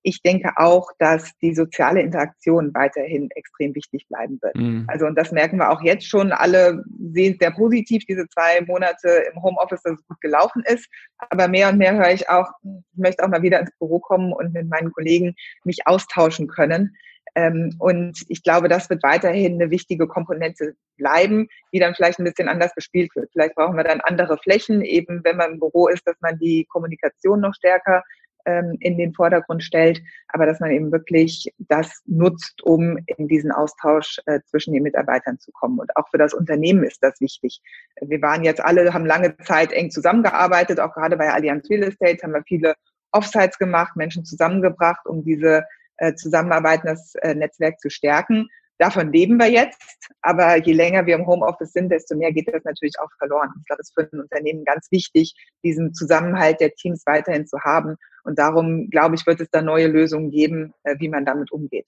ich 0.08 0.22
denke 0.22 0.52
auch, 0.56 0.90
dass 1.00 1.38
die 1.40 1.54
soziale 1.54 2.02
Interaktion 2.02 2.74
weiterhin 2.74 3.30
extrem 3.32 3.76
wichtig 3.76 4.08
bleiben 4.08 4.40
wird. 4.42 4.56
Mhm. 4.56 4.86
Also, 4.88 5.06
und 5.06 5.16
das 5.16 5.34
merken 5.34 5.58
wir 5.58 5.70
auch 5.70 5.82
jetzt 5.82 6.08
schon. 6.08 6.32
Alle 6.32 6.82
sehen 7.12 7.36
sehr 7.38 7.52
positiv 7.52 8.06
diese 8.06 8.26
zwei 8.30 8.62
Monate 8.62 9.26
im 9.34 9.44
Homeoffice, 9.44 9.82
dass 9.84 10.00
es 10.00 10.08
gut 10.08 10.22
gelaufen 10.22 10.64
ist. 10.66 10.88
Aber 11.30 11.50
mehr 11.50 11.68
und 11.68 11.78
mehr 11.78 11.94
höre 11.96 12.14
ich 12.14 12.30
auch, 12.30 12.48
ich 12.64 12.98
möchte 12.98 13.22
auch 13.22 13.28
mal 13.28 13.42
wieder 13.42 13.60
ins 13.60 13.78
Büro 13.80 14.00
kommen 14.00 14.32
und 14.32 14.54
mit 14.54 14.70
meinen 14.70 14.94
Kollegen 14.94 15.36
mich 15.66 15.86
austauschen 15.86 16.48
können. 16.48 16.96
Ähm, 17.38 17.76
und 17.78 18.26
ich 18.30 18.42
glaube, 18.42 18.68
das 18.68 18.90
wird 18.90 19.04
weiterhin 19.04 19.62
eine 19.62 19.70
wichtige 19.70 20.08
Komponente 20.08 20.74
bleiben, 20.98 21.48
die 21.72 21.78
dann 21.78 21.94
vielleicht 21.94 22.18
ein 22.18 22.26
bisschen 22.26 22.50
anders 22.50 22.74
gespielt 22.74 23.16
wird. 23.16 23.30
Vielleicht 23.32 23.54
brauchen 23.54 23.78
wir 23.78 23.84
dann 23.84 24.02
andere 24.02 24.40
Flächen, 24.40 24.82
eben 24.82 25.24
wenn 25.24 25.38
man 25.38 25.52
im 25.52 25.60
Büro 25.60 25.88
ist, 25.88 26.02
dass 26.08 26.16
man 26.20 26.40
die 26.40 26.66
Kommunikation 26.66 27.42
noch 27.42 27.54
stärker 27.54 28.04
ähm, 28.46 28.78
in 28.80 28.98
den 28.98 29.14
Vordergrund 29.14 29.62
stellt, 29.62 30.02
aber 30.30 30.48
dass 30.48 30.60
man 30.60 30.72
eben 30.72 30.92
wirklich 30.92 31.54
das 31.60 32.02
nutzt, 32.08 32.64
um 32.64 32.98
in 33.06 33.28
diesen 33.28 33.52
Austausch 33.52 34.18
äh, 34.26 34.40
zwischen 34.48 34.74
den 34.74 34.82
Mitarbeitern 34.82 35.38
zu 35.38 35.52
kommen. 35.52 35.78
Und 35.78 35.96
auch 35.96 36.10
für 36.10 36.18
das 36.18 36.34
Unternehmen 36.34 36.84
ist 36.84 37.04
das 37.04 37.22
wichtig. 37.22 37.62
Wir 38.02 38.20
waren 38.24 38.44
jetzt 38.44 38.66
alle, 38.66 38.92
haben 38.96 39.06
lange 39.06 39.38
Zeit 39.38 39.72
eng 39.72 39.92
zusammengearbeitet, 39.92 40.80
auch 40.80 40.96
gerade 40.96 41.18
bei 41.18 41.32
Allianz 41.32 41.70
Real 41.70 41.84
Estate 41.84 42.24
haben 42.24 42.34
wir 42.34 42.44
viele 42.48 42.74
Offsites 43.12 43.60
gemacht, 43.60 43.96
Menschen 43.96 44.26
zusammengebracht, 44.26 45.06
um 45.06 45.24
diese 45.24 45.64
äh, 45.98 46.14
Zusammenarbeit, 46.16 46.82
das 46.84 47.16
äh, 47.16 47.36
Netzwerk 47.36 47.80
zu 47.80 47.90
stärken. 47.90 48.48
Davon 48.80 49.12
leben 49.12 49.38
wir 49.38 49.50
jetzt, 49.50 49.82
aber 50.22 50.58
je 50.58 50.74
länger 50.74 51.08
wir 51.08 51.16
im 51.16 51.26
Homeoffice 51.26 51.74
sind, 51.74 51.90
desto 51.90 52.16
mehr 52.16 52.32
geht 52.32 52.48
das 52.54 52.64
natürlich 52.64 53.00
auch 53.00 53.10
verloren. 53.18 53.50
Ich 53.60 53.66
glaube, 53.66 53.82
es 53.82 53.90
ist 53.90 53.96
für 53.96 54.08
ein 54.12 54.20
Unternehmen 54.20 54.66
ganz 54.66 54.92
wichtig, 54.92 55.34
diesen 55.64 55.96
Zusammenhalt 55.96 56.60
der 56.60 56.76
Teams 56.76 57.04
weiterhin 57.08 57.48
zu 57.48 57.60
haben. 57.62 57.96
Und 58.28 58.38
darum, 58.38 58.90
glaube 58.90 59.16
ich, 59.16 59.26
wird 59.26 59.40
es 59.40 59.50
da 59.50 59.62
neue 59.62 59.88
Lösungen 59.88 60.32
geben, 60.32 60.74
äh, 60.84 60.96
wie 61.00 61.08
man 61.08 61.26
damit 61.26 61.50
umgeht. 61.52 61.86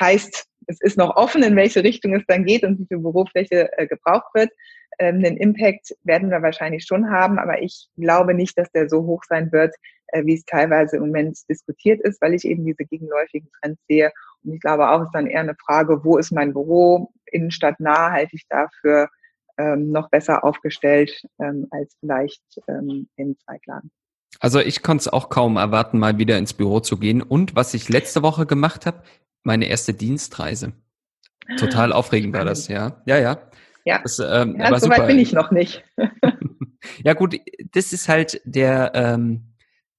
Heißt, 0.00 0.46
es 0.66 0.80
ist 0.80 0.96
noch 0.96 1.16
offen, 1.16 1.42
in 1.42 1.54
welche 1.54 1.84
Richtung 1.84 2.14
es 2.14 2.24
dann 2.26 2.46
geht 2.46 2.64
und 2.64 2.78
wie 2.78 2.86
viel 2.86 2.98
Bürofläche 2.98 3.68
äh, 3.76 3.86
gebraucht 3.86 4.34
wird. 4.34 4.50
Ähm, 4.98 5.20
den 5.20 5.36
Impact 5.36 5.94
werden 6.04 6.30
wir 6.30 6.40
wahrscheinlich 6.40 6.86
schon 6.86 7.10
haben, 7.10 7.38
aber 7.38 7.62
ich 7.62 7.88
glaube 7.96 8.32
nicht, 8.32 8.56
dass 8.56 8.70
der 8.72 8.88
so 8.88 9.04
hoch 9.04 9.22
sein 9.28 9.52
wird, 9.52 9.74
äh, 10.08 10.24
wie 10.24 10.34
es 10.34 10.44
teilweise 10.44 10.96
im 10.96 11.02
Moment 11.02 11.38
diskutiert 11.48 12.00
ist, 12.00 12.22
weil 12.22 12.32
ich 12.32 12.46
eben 12.46 12.64
diese 12.64 12.84
gegenläufigen 12.84 13.50
Trends 13.60 13.80
sehe. 13.86 14.12
Und 14.44 14.54
ich 14.54 14.60
glaube 14.60 14.88
auch, 14.88 15.00
es 15.00 15.06
ist 15.08 15.14
dann 15.14 15.26
eher 15.26 15.40
eine 15.40 15.56
Frage, 15.66 16.04
wo 16.04 16.16
ist 16.16 16.32
mein 16.32 16.54
Büro? 16.54 17.12
Innenstadt 17.26 17.80
nah 17.80 18.10
halte 18.12 18.34
ich 18.34 18.46
dafür 18.48 19.10
ähm, 19.58 19.90
noch 19.90 20.08
besser 20.08 20.42
aufgestellt 20.42 21.22
ähm, 21.38 21.66
als 21.70 21.94
vielleicht 22.00 22.42
ähm, 22.68 23.08
in 23.16 23.36
Zweiglagen. 23.38 23.90
Also 24.40 24.60
ich 24.60 24.82
konnte 24.82 25.02
es 25.02 25.08
auch 25.08 25.28
kaum 25.28 25.56
erwarten, 25.56 25.98
mal 25.98 26.18
wieder 26.18 26.38
ins 26.38 26.52
Büro 26.52 26.80
zu 26.80 26.96
gehen. 26.96 27.22
Und 27.22 27.54
was 27.54 27.74
ich 27.74 27.88
letzte 27.88 28.22
Woche 28.22 28.46
gemacht 28.46 28.86
habe, 28.86 29.02
meine 29.44 29.66
erste 29.66 29.94
Dienstreise. 29.94 30.72
Total 31.58 31.92
aufregend 31.92 32.34
war 32.34 32.44
das, 32.44 32.68
ja. 32.68 33.02
Ja, 33.06 33.18
ja. 33.18 33.38
Ja, 33.84 34.00
das, 34.02 34.20
ähm, 34.20 34.56
ja 34.58 34.78
so 34.78 34.88
weit 34.88 35.06
bin 35.06 35.18
ich 35.18 35.32
noch 35.32 35.50
nicht. 35.50 35.84
ja 37.04 37.14
gut, 37.14 37.36
das 37.72 37.92
ist 37.92 38.08
halt 38.08 38.40
der, 38.44 38.92
ähm, 38.94 39.54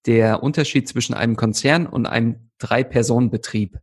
der 0.06 0.42
Unterschied 0.42 0.88
zwischen 0.88 1.14
einem 1.14 1.36
Konzern 1.36 1.86
und 1.86 2.06
einem 2.06 2.50
Drei-Personen-Betrieb. 2.60 3.80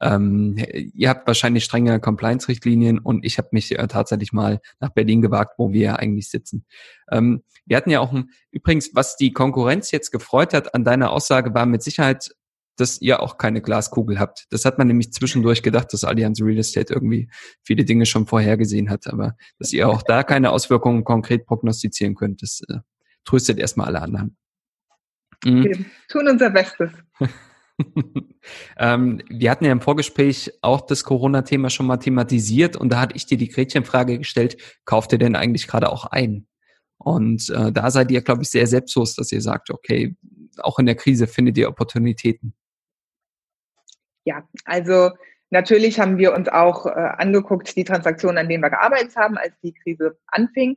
Ähm, 0.00 0.56
ihr 0.94 1.08
habt 1.08 1.26
wahrscheinlich 1.26 1.64
strenge 1.64 2.00
Compliance-Richtlinien 2.00 2.98
und 2.98 3.24
ich 3.24 3.38
habe 3.38 3.48
mich 3.52 3.76
äh, 3.76 3.88
tatsächlich 3.88 4.32
mal 4.32 4.60
nach 4.80 4.90
Berlin 4.90 5.22
gewagt, 5.22 5.54
wo 5.58 5.72
wir 5.72 5.98
eigentlich 5.98 6.30
sitzen. 6.30 6.64
Ähm, 7.10 7.42
wir 7.66 7.76
hatten 7.76 7.90
ja 7.90 8.00
auch 8.00 8.12
ein, 8.12 8.30
übrigens, 8.50 8.90
was 8.94 9.16
die 9.16 9.32
Konkurrenz 9.32 9.90
jetzt 9.90 10.10
gefreut 10.10 10.54
hat 10.54 10.74
an 10.74 10.84
deiner 10.84 11.10
Aussage, 11.10 11.54
war 11.54 11.66
mit 11.66 11.82
Sicherheit 11.82 12.30
dass 12.78 13.00
ihr 13.00 13.20
auch 13.20 13.38
keine 13.38 13.60
Glaskugel 13.60 14.18
habt. 14.18 14.46
Das 14.50 14.64
hat 14.64 14.78
man 14.78 14.86
nämlich 14.86 15.12
zwischendurch 15.12 15.62
gedacht, 15.62 15.92
dass 15.92 16.04
Allianz 16.04 16.40
Real 16.40 16.58
Estate 16.58 16.94
irgendwie 16.94 17.28
viele 17.62 17.84
Dinge 17.84 18.06
schon 18.06 18.26
vorhergesehen 18.26 18.88
hat, 18.88 19.08
aber 19.08 19.36
dass 19.58 19.72
ihr 19.72 19.88
auch 19.88 20.02
da 20.02 20.22
keine 20.22 20.52
Auswirkungen 20.52 21.04
konkret 21.04 21.44
prognostizieren 21.44 22.14
könnt, 22.14 22.40
das 22.42 22.62
äh, 22.68 22.78
tröstet 23.24 23.58
erstmal 23.58 23.88
alle 23.88 24.02
anderen. 24.02 24.36
Mhm. 25.44 25.64
Wir 25.64 25.78
tun 26.08 26.28
unser 26.28 26.50
Bestes. 26.50 26.92
ähm, 28.78 29.22
wir 29.28 29.50
hatten 29.50 29.64
ja 29.64 29.72
im 29.72 29.80
Vorgespräch 29.80 30.52
auch 30.62 30.80
das 30.80 31.04
Corona-Thema 31.04 31.70
schon 31.70 31.86
mal 31.86 31.98
thematisiert 31.98 32.76
und 32.76 32.90
da 32.90 33.00
hatte 33.00 33.16
ich 33.16 33.26
dir 33.26 33.38
die 33.38 33.48
Gretchenfrage 33.48 34.18
gestellt, 34.18 34.56
kauft 34.84 35.12
ihr 35.12 35.18
denn 35.18 35.36
eigentlich 35.36 35.66
gerade 35.66 35.90
auch 35.90 36.06
ein? 36.06 36.46
Und 36.98 37.48
äh, 37.50 37.70
da 37.70 37.90
seid 37.90 38.10
ihr, 38.10 38.22
glaube 38.22 38.42
ich, 38.42 38.50
sehr 38.50 38.66
selbstlos, 38.66 39.14
dass 39.14 39.30
ihr 39.30 39.40
sagt, 39.40 39.70
okay, 39.70 40.16
auch 40.58 40.78
in 40.78 40.86
der 40.86 40.96
Krise 40.96 41.26
findet 41.28 41.56
ihr 41.56 41.68
Opportunitäten. 41.68 42.54
Ja, 44.24 44.46
also 44.64 45.10
natürlich 45.50 46.00
haben 46.00 46.18
wir 46.18 46.34
uns 46.34 46.48
auch 46.48 46.86
äh, 46.86 46.90
angeguckt, 46.90 47.76
die 47.76 47.84
Transaktionen, 47.84 48.38
an 48.38 48.48
denen 48.48 48.62
wir 48.62 48.70
gearbeitet 48.70 49.14
haben, 49.16 49.38
als 49.38 49.54
die 49.62 49.72
Krise 49.72 50.18
anfing 50.26 50.76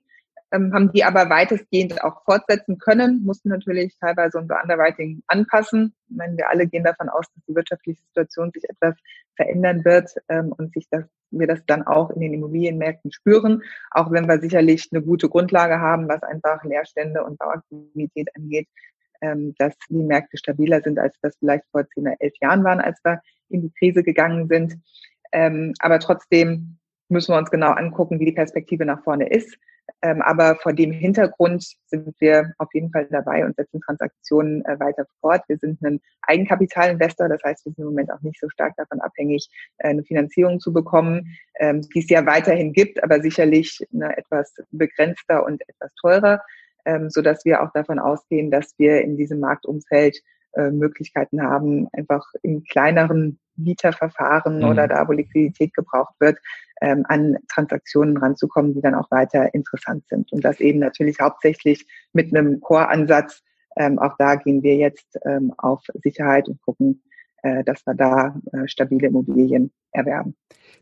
ähm, 0.52 0.74
haben 0.74 0.92
die 0.92 1.04
aber 1.04 1.30
weitestgehend 1.30 2.04
auch 2.04 2.24
fortsetzen 2.24 2.78
können, 2.78 3.22
mussten 3.24 3.50
natürlich 3.50 3.98
teilweise 4.00 4.38
unser 4.38 4.62
Underwriting 4.62 5.22
anpassen. 5.28 5.94
Ich 6.10 6.18
meine, 6.18 6.38
wir 6.38 6.50
alle 6.50 6.68
gehen 6.68 6.84
davon 6.84 7.10
aus, 7.10 7.26
dass 7.34 7.44
die 7.48 7.56
wirtschaftliche 7.56 8.02
Situation 8.02 8.52
sich 8.54 8.70
etwas 8.70 8.96
verändern 9.36 9.86
wird 9.86 10.14
ähm, 10.30 10.54
und 10.58 10.74
sich 10.74 10.88
das, 10.90 11.06
wir 11.32 11.48
das 11.48 11.66
dann 11.66 11.88
auch 11.88 12.10
in 12.12 12.22
den 12.22 12.34
Immobilienmärkten 12.34 13.12
spüren, 13.12 13.64
auch 13.92 14.12
wenn 14.12 14.28
wir 14.28 14.40
sicherlich 14.40 14.90
eine 14.92 15.02
gute 15.02 15.30
Grundlage 15.30 15.80
haben, 15.80 16.10
was 16.10 16.22
einfach 16.24 16.64
Leerstände 16.64 17.24
und 17.24 17.40
Bauaktivität 17.40 18.30
angeht, 18.36 18.68
ähm, 19.22 19.56
dass 19.58 19.74
die 19.90 20.04
Märkte 20.04 20.38
stabiler 20.38 20.82
sind, 20.82 21.00
als 21.00 21.16
das 21.22 21.38
vielleicht 21.38 21.66
vor 21.72 21.88
zehn 21.88 22.04
oder 22.04 22.16
elf 22.20 22.34
Jahren 22.42 22.64
waren, 22.64 22.82
als 22.82 23.00
wir 23.04 23.22
in 23.50 23.62
die 23.62 23.72
Krise 23.78 24.04
gegangen 24.04 24.48
sind. 24.48 24.78
Ähm, 25.32 25.74
aber 25.80 26.00
trotzdem 26.00 26.78
müssen 27.08 27.34
wir 27.34 27.38
uns 27.38 27.52
genau 27.52 27.72
angucken, 27.72 28.20
wie 28.20 28.26
die 28.26 28.32
Perspektive 28.32 28.86
nach 28.86 29.04
vorne 29.04 29.30
ist. 29.30 29.58
Ähm, 30.04 30.22
aber 30.22 30.56
vor 30.56 30.74
dem 30.74 30.92
Hintergrund 30.92 31.76
sind 31.86 32.16
wir 32.20 32.54
auf 32.58 32.70
jeden 32.74 32.92
Fall 32.92 33.08
dabei 33.12 33.46
und 33.46 33.56
setzen 33.56 33.82
Transaktionen 33.82 34.66
äh, 34.66 34.80
weiter 34.80 35.06
fort. 35.20 35.44
Wir 35.48 35.58
sind 35.58 35.82
ein 35.84 36.00
Eigenkapitalinvestor, 36.24 37.30
das 37.30 37.44
heißt, 37.44 37.66
wir 37.66 37.74
sind 37.74 37.84
im 37.84 37.90
Moment 37.90 38.12
auch 38.12 38.22
nicht 38.22 38.40
so 38.40 38.50
stark 38.50 38.76
davon 38.78 39.00
abhängig, 39.02 39.48
äh, 39.78 39.90
eine 39.90 40.04
Finanzierung 40.04 40.60
zu 40.60 40.74
bekommen, 40.74 41.36
ähm, 41.60 41.82
die 41.94 42.00
es 42.00 42.10
ja 42.10 42.26
weiterhin 42.26 42.74
gibt, 42.74 43.04
aber 43.04 43.22
sicherlich 43.22 43.80
ne, 43.92 44.18
etwas 44.18 44.54
begrenzter 44.72 45.46
und 45.46 45.62
etwas 45.68 45.94
teurer, 46.02 46.42
ähm, 46.86 47.10
so 47.10 47.22
dass 47.22 47.46
wir 47.46 47.62
auch 47.62 47.72
davon 47.74 48.00
ausgehen, 48.00 48.50
dass 48.50 48.74
wir 48.80 49.02
in 49.02 49.18
diesem 49.18 49.40
Marktumfeld 49.40 50.18
äh, 50.54 50.72
Möglichkeiten 50.72 51.44
haben, 51.44 51.88
einfach 51.94 52.26
in 52.42 52.64
kleineren 52.64 53.40
Mieterverfahren 53.56 54.58
mhm. 54.58 54.64
oder 54.66 54.88
da, 54.88 55.08
wo 55.08 55.12
Liquidität 55.12 55.74
gebraucht 55.74 56.16
wird, 56.20 56.40
ähm, 56.82 57.06
an 57.08 57.38
Transaktionen 57.48 58.18
ranzukommen, 58.18 58.74
die 58.74 58.82
dann 58.82 58.96
auch 58.96 59.10
weiter 59.12 59.54
interessant 59.54 60.08
sind. 60.10 60.32
Und 60.32 60.44
das 60.44 60.60
eben 60.60 60.80
natürlich 60.80 61.20
hauptsächlich 61.20 61.86
mit 62.14 62.36
einem 62.36 62.60
Core-Ansatz. 62.60 63.42
Ähm, 63.78 64.00
auch 64.00 64.16
da 64.18 64.36
gehen 64.36 64.64
wir 64.64 64.76
jetzt 64.76 65.18
ähm, 65.26 65.54
auf 65.58 65.84
Sicherheit 66.04 66.48
und 66.50 66.62
gucken, 66.62 67.02
äh, 67.44 67.64
dass 67.64 67.86
wir 67.86 67.96
da 67.96 68.36
äh, 68.52 68.68
stabile 68.68 69.08
Immobilien 69.08 69.72
erwerben. 69.92 70.36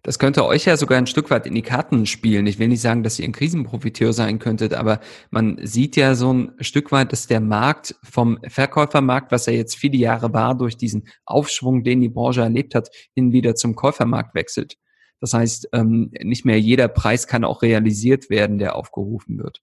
Das 0.04 0.18
könnte 0.18 0.46
euch 0.46 0.66
ja 0.66 0.78
sogar 0.78 0.98
ein 0.98 1.08
Stück 1.08 1.30
weit 1.30 1.46
in 1.46 1.56
die 1.56 1.62
Karten 1.62 2.06
spielen. 2.06 2.48
Ich 2.48 2.58
will 2.58 2.70
nicht 2.70 2.82
sagen, 2.82 3.04
dass 3.04 3.20
ihr 3.20 3.26
ein 3.26 3.34
Krisenprofiteur 3.34 4.14
sein 4.14 4.40
könntet, 4.40 4.74
aber 4.74 5.02
man 5.30 5.60
sieht 5.62 5.98
ja 5.98 6.16
so 6.16 6.34
ein 6.34 6.52
Stück 6.62 6.92
weit, 6.92 7.12
dass 7.12 7.28
der 7.28 7.42
Markt 7.42 7.96
vom 8.04 8.40
Verkäufermarkt, 8.48 9.32
was 9.32 9.48
er 9.48 9.56
jetzt 9.56 9.76
viele 9.76 9.98
Jahre 9.98 10.34
war, 10.34 10.56
durch 10.56 10.78
diesen 10.78 11.08
Aufschwung, 11.26 11.84
den 11.84 12.00
die 12.00 12.10
Branche 12.10 12.42
erlebt 12.42 12.76
hat, 12.76 12.90
hin 13.14 13.34
wieder 13.34 13.56
zum 13.56 13.76
Käufermarkt 13.76 14.36
wechselt. 14.36 14.78
Das 15.22 15.34
heißt, 15.34 15.70
ähm, 15.74 16.12
nicht 16.22 16.46
mehr 16.46 16.60
jeder 16.60 16.88
Preis 16.88 17.28
kann 17.28 17.44
auch 17.44 17.62
realisiert 17.62 18.30
werden, 18.30 18.58
der 18.58 18.76
aufgerufen 18.76 19.38
wird. 19.38 19.62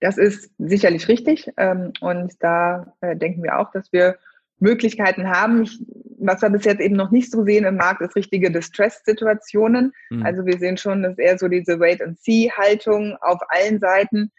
Das 0.00 0.18
ist 0.18 0.50
sicherlich 0.58 1.08
richtig. 1.08 1.50
Ähm, 1.56 1.92
und 2.00 2.34
da 2.40 2.94
äh, 3.00 3.16
denken 3.16 3.42
wir 3.42 3.58
auch, 3.58 3.70
dass 3.70 3.92
wir 3.92 4.18
Möglichkeiten 4.58 5.28
haben. 5.28 5.68
was 6.18 6.40
wir 6.40 6.50
bis 6.50 6.64
jetzt 6.64 6.80
eben 6.80 6.94
noch 6.94 7.10
nicht 7.10 7.32
so 7.32 7.44
sehen 7.44 7.64
im 7.64 7.76
Markt, 7.76 8.00
ist 8.00 8.14
richtige 8.14 8.50
Distress-Situationen. 8.50 9.92
Mhm. 10.10 10.22
Also 10.22 10.46
wir 10.46 10.58
sehen 10.58 10.76
schon, 10.76 11.02
dass 11.02 11.18
eher 11.18 11.36
so 11.36 11.48
diese 11.48 11.80
Wait-and-See-Haltung 11.80 13.16
auf 13.20 13.40
allen 13.48 13.80
Seiten. 13.80 14.30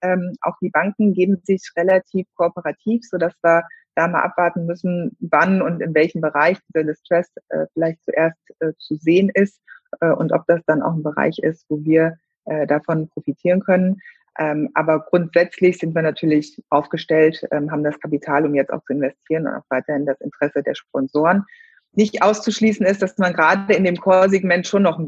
Ähm, 0.00 0.34
auch 0.40 0.54
die 0.62 0.70
Banken 0.70 1.14
geben 1.14 1.40
sich 1.42 1.68
relativ 1.76 2.26
kooperativ, 2.34 3.02
sodass 3.08 3.34
wir 3.42 3.64
da 3.94 4.08
mal 4.08 4.22
abwarten 4.22 4.66
müssen, 4.66 5.16
wann 5.20 5.62
und 5.62 5.80
in 5.80 5.94
welchem 5.94 6.20
Bereich 6.20 6.58
dieser 6.68 6.84
Distress 6.84 7.30
äh, 7.48 7.66
vielleicht 7.72 8.02
zuerst 8.04 8.38
äh, 8.60 8.72
zu 8.78 8.96
sehen 8.96 9.30
ist 9.34 9.60
äh, 10.00 10.10
und 10.10 10.32
ob 10.32 10.46
das 10.46 10.60
dann 10.66 10.82
auch 10.82 10.94
ein 10.94 11.02
Bereich 11.02 11.38
ist, 11.38 11.66
wo 11.68 11.84
wir 11.84 12.16
äh, 12.44 12.66
davon 12.66 13.08
profitieren 13.08 13.60
können. 13.60 14.00
Ähm, 14.38 14.70
aber 14.74 15.00
grundsätzlich 15.00 15.78
sind 15.78 15.94
wir 15.94 16.02
natürlich 16.02 16.62
aufgestellt, 16.70 17.46
ähm, 17.50 17.70
haben 17.70 17.84
das 17.84 18.00
Kapital, 18.00 18.46
um 18.46 18.54
jetzt 18.54 18.72
auch 18.72 18.82
zu 18.84 18.94
investieren 18.94 19.46
und 19.46 19.54
auch 19.54 19.64
weiterhin 19.68 20.06
das 20.06 20.20
Interesse 20.20 20.62
der 20.62 20.74
Sponsoren. 20.74 21.44
Nicht 21.92 22.22
auszuschließen 22.22 22.86
ist, 22.86 23.02
dass 23.02 23.18
man 23.18 23.34
gerade 23.34 23.74
in 23.74 23.84
dem 23.84 23.96
Core-Segment 23.96 24.66
schon 24.66 24.84
noch 24.84 24.98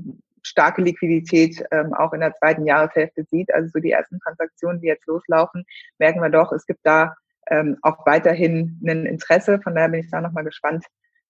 starke 0.43 0.83
Liquidität 0.83 1.65
ähm, 1.71 1.95
auch 1.95 2.13
in 2.13 2.21
der 2.21 2.35
zweiten 2.35 2.67
Jahreshälfte 2.67 3.25
sieht. 3.25 3.53
Also 3.55 3.71
so 3.73 3.81
die 3.81 3.93
ersten 3.93 4.21
Transaktionen, 4.21 4.83
die 4.83 4.89
jetzt 4.89 5.07
loslaufen, 5.07 5.65
merken 5.99 6.21
wir 6.21 6.29
doch, 6.29 6.53
es 6.53 6.67
gibt 6.67 6.81
da 6.83 7.15
ähm, 7.51 7.77
auch 7.83 8.07
weiterhin 8.07 8.81
ein 8.87 9.07
Interesse. 9.07 9.61
Von 9.63 9.75
daher 9.75 9.89
bin 9.89 10.01
ich 10.01 10.11
da 10.11 10.21
nochmal 10.21 10.45
gespannt, 10.45 10.85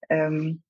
ähm, 0.09 0.63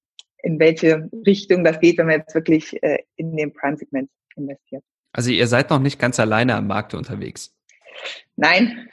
in 0.42 0.58
welche 0.58 1.08
Richtung 1.26 1.64
das 1.64 1.80
geht, 1.80 1.98
wenn 1.98 2.06
man 2.06 2.20
jetzt 2.20 2.34
wirklich 2.34 2.82
äh, 2.82 2.98
in 3.16 3.36
dem 3.36 3.52
Prime-Segment 3.52 4.10
investiert. 4.36 4.84
Also 5.12 5.30
ihr 5.30 5.46
seid 5.46 5.70
noch 5.70 5.78
nicht 5.78 5.98
ganz 5.98 6.20
alleine 6.20 6.54
am 6.56 6.66
Markt 6.66 6.94
unterwegs. 6.94 7.54
Nein. 8.36 8.88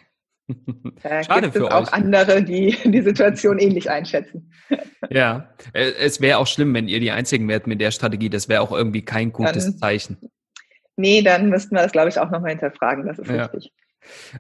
Da 1.02 1.24
Schade 1.24 1.44
gibt 1.44 1.56
es 1.56 1.62
für 1.62 1.74
auch 1.74 1.88
euch. 1.88 1.94
andere, 1.94 2.44
die 2.44 2.76
die 2.84 3.02
Situation 3.02 3.58
ähnlich 3.58 3.90
einschätzen. 3.90 4.52
Ja, 5.10 5.54
äh, 5.74 5.92
es 6.00 6.22
wäre 6.22 6.38
auch 6.38 6.48
schlimm, 6.48 6.74
wenn 6.74 6.88
ihr 6.88 7.02
die 7.02 7.12
Einzigen 7.12 7.48
wärt 7.50 7.68
mit 7.68 7.82
der 7.82 7.92
Strategie. 7.92 8.30
Das 8.30 8.48
wäre 8.48 8.62
auch 8.62 8.72
irgendwie 8.72 9.04
kein 9.04 9.34
gutes 9.34 9.66
dann, 9.66 9.78
Zeichen. 9.78 10.18
Nee, 10.96 11.22
dann 11.22 11.50
müssten 11.50 11.76
wir 11.76 11.82
das, 11.82 11.92
glaube 11.92 12.08
ich, 12.10 12.20
auch 12.20 12.30
nochmal 12.30 12.52
hinterfragen. 12.52 13.06
Das 13.06 13.20
ist 13.20 13.30
ja. 13.30 13.46
richtig. 13.46 13.74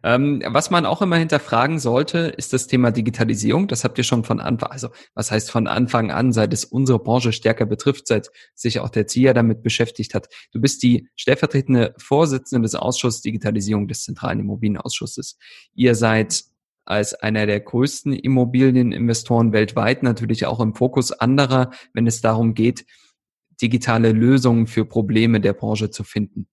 Ähm, 0.04 0.41
was 0.45 0.69
man 0.69 0.86
auch 0.86 1.02
immer 1.02 1.17
hinterfragen 1.17 1.80
sollte, 1.80 2.19
ist 2.19 2.54
das 2.54 2.67
Thema 2.67 2.91
Digitalisierung. 2.91 3.67
Das 3.67 3.84
habt 3.84 3.97
ihr 3.97 4.04
schon 4.04 4.24
von 4.24 4.39
Anfang, 4.39 4.71
also 4.71 4.89
was 5.13 5.32
heißt 5.32 5.52
von 5.52 5.67
Anfang 5.67 6.12
an, 6.12 6.32
seit 6.34 6.54
es 6.54 6.65
unsere 6.65 7.00
Branche 7.00 7.32
stärker 7.32 7.65
betrifft, 7.65 8.08
seit 8.08 8.30
sich 8.56 8.80
auch 8.80 8.89
der 8.89 9.08
ZIA 9.08 9.34
damit 9.34 9.62
beschäftigt 9.63 10.13
hat. 10.13 10.30
Du 10.52 10.60
bist 10.60 10.84
die 10.84 11.10
stellvertretende 11.15 11.93
Vorsitzende 11.97 12.65
des 12.65 12.76
Ausschusses 12.76 13.21
Digitalisierung 13.21 13.88
des 13.88 14.04
Zentralen 14.04 14.39
Immobilienausschusses. 14.39 15.38
Ihr 15.74 15.95
seid 15.95 16.43
als 16.86 17.13
einer 17.13 17.45
der 17.45 17.60
größten 17.60 18.13
Immobilieninvestoren 18.13 19.54
weltweit 19.54 20.04
natürlich 20.04 20.45
auch 20.45 20.60
im 20.60 20.74
Fokus 20.74 21.12
anderer, 21.12 21.71
wenn 21.93 22.08
es 22.08 22.21
darum 22.21 22.54
geht, 22.54 22.86
digitale 23.62 24.12
Lösungen 24.12 24.67
für 24.67 24.86
Probleme 24.86 25.39
der 25.39 25.54
Branche 25.54 25.91
zu 25.91 26.04
finden. 26.04 26.47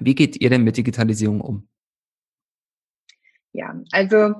Wie 0.00 0.14
geht 0.14 0.40
ihr 0.40 0.50
denn 0.50 0.64
mit 0.64 0.76
Digitalisierung 0.76 1.40
um? 1.40 1.68
Ja, 3.56 3.74
also 3.90 4.34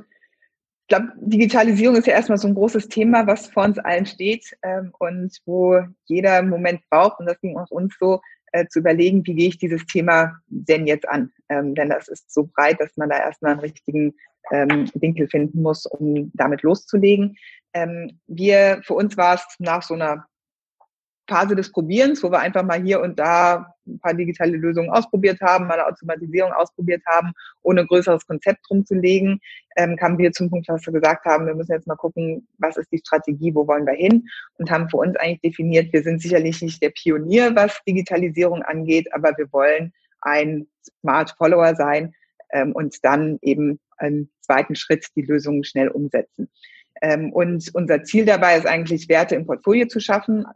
ich 0.88 0.88
glaube, 0.88 1.12
Digitalisierung 1.16 1.96
ist 1.96 2.06
ja 2.06 2.12
erstmal 2.12 2.38
so 2.38 2.46
ein 2.48 2.54
großes 2.54 2.88
Thema, 2.88 3.26
was 3.26 3.46
vor 3.48 3.64
uns 3.64 3.78
allen 3.78 4.04
steht 4.04 4.56
ähm, 4.62 4.92
und 4.98 5.36
wo 5.46 5.80
jeder 6.04 6.38
im 6.38 6.50
Moment 6.50 6.82
braucht, 6.90 7.18
und 7.18 7.26
das 7.26 7.40
ging 7.40 7.56
auch 7.56 7.70
uns 7.70 7.96
so, 7.98 8.20
äh, 8.52 8.66
zu 8.68 8.80
überlegen, 8.80 9.26
wie 9.26 9.34
gehe 9.34 9.48
ich 9.48 9.58
dieses 9.58 9.86
Thema 9.86 10.36
denn 10.48 10.86
jetzt 10.86 11.08
an? 11.08 11.32
Ähm, 11.48 11.74
denn 11.74 11.88
das 11.88 12.08
ist 12.08 12.32
so 12.32 12.48
breit, 12.54 12.78
dass 12.78 12.96
man 12.96 13.08
da 13.08 13.16
erstmal 13.16 13.52
einen 13.52 13.60
richtigen 13.60 14.14
ähm, 14.52 14.88
Winkel 14.94 15.28
finden 15.28 15.62
muss, 15.62 15.86
um 15.86 16.30
damit 16.34 16.62
loszulegen. 16.62 17.36
Ähm, 17.72 18.20
wir, 18.26 18.80
für 18.84 18.94
uns 18.94 19.16
war 19.16 19.34
es 19.34 19.46
nach 19.58 19.82
so 19.82 19.94
einer 19.94 20.26
Phase 21.28 21.56
des 21.56 21.72
Probierens, 21.72 22.22
wo 22.22 22.30
wir 22.30 22.38
einfach 22.38 22.62
mal 22.62 22.82
hier 22.82 23.00
und 23.00 23.18
da 23.18 23.74
ein 23.86 23.98
paar 23.98 24.14
digitale 24.14 24.56
Lösungen 24.56 24.90
ausprobiert 24.90 25.40
haben, 25.40 25.66
mal 25.66 25.74
eine 25.74 25.86
Automatisierung 25.86 26.52
ausprobiert 26.52 27.02
haben, 27.06 27.32
ohne 27.62 27.86
größeres 27.86 28.26
Konzept 28.26 28.60
drum 28.68 28.84
zu 28.84 28.94
legen, 28.94 29.40
ähm, 29.76 29.96
kamen 29.96 30.18
wir 30.18 30.32
zum 30.32 30.50
Punkt, 30.50 30.68
dass 30.68 30.86
wir 30.86 30.92
gesagt 30.92 31.24
haben, 31.24 31.46
wir 31.46 31.54
müssen 31.54 31.72
jetzt 31.72 31.86
mal 31.86 31.96
gucken, 31.96 32.46
was 32.58 32.76
ist 32.76 32.90
die 32.92 32.98
Strategie, 32.98 33.54
wo 33.54 33.66
wollen 33.66 33.86
wir 33.86 33.94
hin 33.94 34.26
und 34.58 34.70
haben 34.70 34.88
für 34.88 34.98
uns 34.98 35.16
eigentlich 35.16 35.40
definiert, 35.40 35.92
wir 35.92 36.02
sind 36.02 36.20
sicherlich 36.20 36.62
nicht 36.62 36.82
der 36.82 36.90
Pionier, 36.90 37.54
was 37.54 37.80
Digitalisierung 37.86 38.62
angeht, 38.62 39.12
aber 39.12 39.32
wir 39.36 39.52
wollen 39.52 39.92
ein 40.20 40.66
Smart 41.00 41.34
Follower 41.36 41.74
sein 41.74 42.14
ähm, 42.50 42.72
und 42.72 43.04
dann 43.04 43.38
eben 43.42 43.80
im 44.00 44.28
zweiten 44.40 44.74
Schritt 44.74 45.06
die 45.16 45.22
Lösungen 45.22 45.64
schnell 45.64 45.88
umsetzen. 45.88 46.48
Ähm, 47.02 47.32
und 47.32 47.70
unser 47.74 48.02
Ziel 48.04 48.24
dabei 48.24 48.56
ist 48.56 48.66
eigentlich, 48.66 49.08
Werte 49.08 49.34
im 49.34 49.46
Portfolio 49.46 49.86
zu 49.86 50.00
schaffen, 50.00 50.46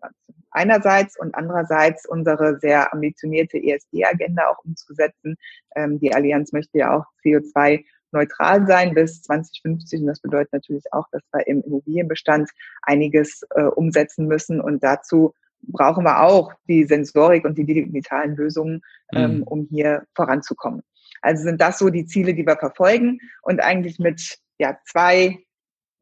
einerseits 0.51 1.19
und 1.19 1.35
andererseits 1.35 2.07
unsere 2.07 2.59
sehr 2.59 2.93
ambitionierte 2.93 3.59
ESG-Agenda 3.59 4.49
auch 4.49 4.65
umzusetzen. 4.65 5.37
Ähm, 5.77 5.99
die 6.01 6.15
Allianz 6.15 6.53
möchte 6.53 6.79
ja 6.79 6.97
auch 6.97 7.05
CO2 7.25 7.85
neutral 8.13 8.67
sein 8.67 8.95
bis 8.95 9.23
2050. 9.23 10.01
Und 10.01 10.07
das 10.07 10.21
bedeutet 10.21 10.53
natürlich 10.53 10.85
auch, 10.93 11.07
dass 11.13 11.23
wir 11.33 11.47
im 11.47 11.63
Immobilienbestand 11.63 12.51
einiges 12.83 13.43
äh, 13.55 13.63
umsetzen 13.63 14.27
müssen. 14.27 14.61
Und 14.61 14.83
dazu 14.83 15.35
brauchen 15.63 16.05
wir 16.05 16.23
auch 16.23 16.53
die 16.69 16.85
Sensorik 16.85 17.45
und 17.45 17.59
die 17.59 17.65
digitalen 17.67 18.37
Lösungen, 18.37 18.83
ähm, 19.13 19.39
mhm. 19.39 19.43
um 19.45 19.69
hier 19.71 20.05
voranzukommen. 20.15 20.83
Also 21.23 21.43
sind 21.43 21.61
das 21.61 21.79
so 21.79 21.91
die 21.91 22.07
Ziele, 22.07 22.35
die 22.35 22.47
wir 22.47 22.57
verfolgen 22.57 23.21
und 23.43 23.61
eigentlich 23.61 23.99
mit 23.99 24.39
ja, 24.59 24.79
zwei 24.87 25.39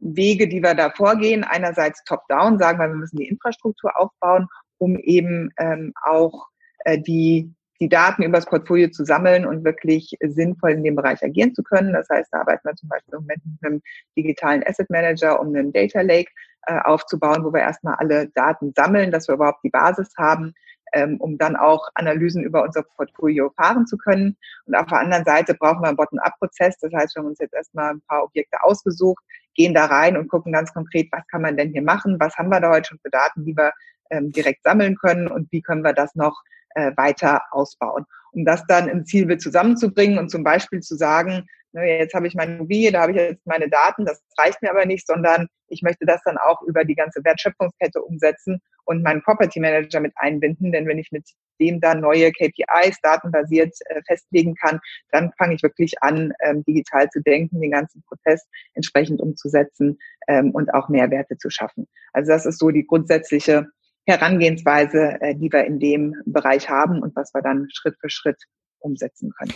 Wege, 0.00 0.48
die 0.48 0.62
wir 0.62 0.74
da 0.74 0.90
vorgehen. 0.90 1.44
Einerseits 1.44 2.02
top-down, 2.04 2.58
sagen 2.58 2.78
wir, 2.78 2.88
wir 2.88 2.96
müssen 2.96 3.16
die 3.16 3.28
Infrastruktur 3.28 3.98
aufbauen, 3.98 4.48
um 4.78 4.96
eben 4.98 5.50
ähm, 5.58 5.92
auch 6.04 6.46
äh, 6.84 6.98
die, 6.98 7.52
die 7.80 7.88
Daten 7.88 8.22
übers 8.22 8.46
Portfolio 8.46 8.90
zu 8.90 9.04
sammeln 9.04 9.46
und 9.46 9.64
wirklich 9.64 10.16
sinnvoll 10.20 10.72
in 10.72 10.84
dem 10.84 10.96
Bereich 10.96 11.22
agieren 11.22 11.54
zu 11.54 11.62
können. 11.62 11.92
Das 11.92 12.08
heißt, 12.08 12.28
da 12.32 12.40
arbeiten 12.40 12.68
wir 12.68 12.74
zum 12.76 12.88
Beispiel 12.88 13.14
im 13.14 13.20
Moment 13.20 13.42
mit 13.44 13.64
einem 13.64 13.82
digitalen 14.16 14.64
Asset 14.66 14.90
Manager, 14.90 15.40
um 15.40 15.48
einen 15.48 15.72
Data 15.72 16.00
Lake 16.00 16.30
äh, 16.66 16.78
aufzubauen, 16.80 17.44
wo 17.44 17.52
wir 17.52 17.60
erstmal 17.60 17.94
alle 17.94 18.28
Daten 18.28 18.72
sammeln, 18.76 19.10
dass 19.10 19.28
wir 19.28 19.34
überhaupt 19.34 19.64
die 19.64 19.70
Basis 19.70 20.12
haben, 20.16 20.54
ähm, 20.92 21.20
um 21.20 21.38
dann 21.38 21.56
auch 21.56 21.88
Analysen 21.94 22.42
über 22.42 22.62
unser 22.62 22.82
Portfolio 22.82 23.50
fahren 23.56 23.86
zu 23.86 23.96
können. 23.96 24.36
Und 24.66 24.74
auf 24.74 24.86
der 24.86 24.98
anderen 25.00 25.24
Seite 25.24 25.54
brauchen 25.54 25.82
wir 25.82 25.88
einen 25.88 25.96
Bottom-up-Prozess. 25.96 26.78
Das 26.80 26.92
heißt, 26.92 27.16
wir 27.16 27.20
haben 27.20 27.28
uns 27.28 27.38
jetzt 27.38 27.54
erstmal 27.54 27.94
ein 27.94 28.02
paar 28.08 28.24
Objekte 28.24 28.62
ausgesucht, 28.62 29.22
gehen 29.54 29.74
da 29.74 29.86
rein 29.86 30.16
und 30.16 30.28
gucken 30.28 30.52
ganz 30.52 30.72
konkret, 30.72 31.08
was 31.12 31.26
kann 31.28 31.42
man 31.42 31.56
denn 31.56 31.72
hier 31.72 31.82
machen, 31.82 32.18
was 32.20 32.36
haben 32.36 32.48
wir 32.48 32.60
da 32.60 32.70
heute 32.70 32.88
schon 32.88 33.00
für 33.02 33.10
Daten, 33.10 33.44
die 33.44 33.56
wir 33.56 33.72
ähm, 34.10 34.30
direkt 34.32 34.62
sammeln 34.62 34.96
können 34.96 35.28
und 35.28 35.50
wie 35.52 35.62
können 35.62 35.82
wir 35.82 35.92
das 35.92 36.14
noch 36.14 36.42
äh, 36.74 36.92
weiter 36.96 37.42
ausbauen. 37.50 38.04
Um 38.32 38.44
das 38.44 38.66
dann 38.66 38.88
im 38.88 39.04
Zielbild 39.04 39.40
zusammenzubringen 39.40 40.18
und 40.18 40.30
zum 40.30 40.44
Beispiel 40.44 40.80
zu 40.80 40.96
sagen, 40.96 41.46
jetzt 41.82 42.14
habe 42.14 42.26
ich 42.26 42.34
meine 42.34 42.56
Immobilie, 42.56 42.92
da 42.92 43.02
habe 43.02 43.12
ich 43.12 43.18
jetzt 43.18 43.46
meine 43.46 43.68
Daten, 43.68 44.04
das 44.04 44.22
reicht 44.38 44.62
mir 44.62 44.70
aber 44.70 44.86
nicht, 44.86 45.06
sondern 45.06 45.48
ich 45.68 45.82
möchte 45.82 46.06
das 46.06 46.22
dann 46.24 46.38
auch 46.38 46.62
über 46.62 46.84
die 46.84 46.94
ganze 46.94 47.22
Wertschöpfungskette 47.24 48.02
umsetzen 48.02 48.60
und 48.84 49.02
meinen 49.02 49.22
Property 49.22 49.60
Manager 49.60 50.00
mit 50.00 50.12
einbinden, 50.16 50.72
denn 50.72 50.86
wenn 50.86 50.98
ich 50.98 51.12
mit 51.12 51.28
dem 51.60 51.80
dann 51.80 52.00
neue 52.00 52.32
KPIs 52.32 53.00
datenbasiert 53.02 53.74
äh, 53.86 54.00
festlegen 54.06 54.54
kann, 54.54 54.80
dann 55.10 55.32
fange 55.36 55.54
ich 55.54 55.62
wirklich 55.62 55.94
an, 56.02 56.32
ähm, 56.40 56.64
digital 56.64 57.08
zu 57.10 57.20
denken, 57.20 57.60
den 57.60 57.72
ganzen 57.72 58.02
Prozess 58.02 58.46
entsprechend 58.74 59.20
umzusetzen 59.20 59.98
ähm, 60.28 60.52
und 60.52 60.72
auch 60.72 60.88
Mehrwerte 60.88 61.36
zu 61.36 61.50
schaffen. 61.50 61.86
Also 62.12 62.32
das 62.32 62.46
ist 62.46 62.58
so 62.58 62.70
die 62.70 62.86
grundsätzliche 62.86 63.66
Herangehensweise, 64.06 65.20
äh, 65.20 65.34
die 65.34 65.52
wir 65.52 65.64
in 65.64 65.78
dem 65.78 66.14
Bereich 66.24 66.70
haben 66.70 67.02
und 67.02 67.14
was 67.14 67.34
wir 67.34 67.42
dann 67.42 67.68
Schritt 67.72 67.96
für 68.00 68.08
Schritt 68.08 68.42
umsetzen 68.78 69.32
können. 69.36 69.52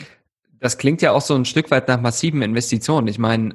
Das 0.62 0.79
klingt 0.79 1.03
ja 1.03 1.11
auch 1.11 1.20
so 1.20 1.35
ein 1.35 1.44
Stück 1.44 1.72
weit 1.72 1.88
nach 1.88 2.01
massiven 2.01 2.40
Investitionen. 2.40 3.09
Ich 3.09 3.18
meine, 3.18 3.55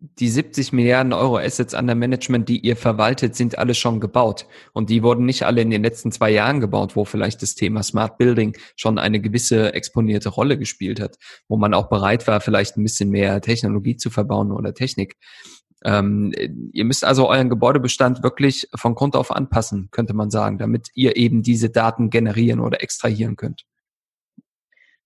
die 0.00 0.28
70 0.28 0.72
Milliarden 0.72 1.12
Euro 1.12 1.38
Assets 1.38 1.72
under 1.72 1.94
Management, 1.94 2.48
die 2.48 2.58
ihr 2.58 2.74
verwaltet, 2.76 3.36
sind 3.36 3.58
alle 3.58 3.76
schon 3.76 4.00
gebaut. 4.00 4.48
Und 4.72 4.90
die 4.90 5.04
wurden 5.04 5.24
nicht 5.24 5.44
alle 5.44 5.62
in 5.62 5.70
den 5.70 5.84
letzten 5.84 6.10
zwei 6.10 6.30
Jahren 6.32 6.58
gebaut, 6.58 6.96
wo 6.96 7.04
vielleicht 7.04 7.42
das 7.42 7.54
Thema 7.54 7.84
Smart 7.84 8.18
Building 8.18 8.56
schon 8.74 8.98
eine 8.98 9.20
gewisse 9.20 9.72
exponierte 9.72 10.30
Rolle 10.30 10.58
gespielt 10.58 10.98
hat, 10.98 11.16
wo 11.46 11.56
man 11.56 11.74
auch 11.74 11.88
bereit 11.88 12.26
war, 12.26 12.40
vielleicht 12.40 12.76
ein 12.76 12.82
bisschen 12.82 13.10
mehr 13.10 13.40
Technologie 13.40 13.96
zu 13.96 14.10
verbauen 14.10 14.50
oder 14.50 14.74
Technik. 14.74 15.14
Ähm, 15.84 16.32
ihr 16.72 16.84
müsst 16.84 17.04
also 17.04 17.30
euren 17.30 17.50
Gebäudebestand 17.50 18.24
wirklich 18.24 18.68
von 18.74 18.96
Grund 18.96 19.14
auf 19.14 19.30
anpassen, 19.30 19.90
könnte 19.92 20.12
man 20.12 20.30
sagen, 20.30 20.58
damit 20.58 20.88
ihr 20.94 21.16
eben 21.16 21.44
diese 21.44 21.70
Daten 21.70 22.10
generieren 22.10 22.58
oder 22.58 22.82
extrahieren 22.82 23.36
könnt. 23.36 23.62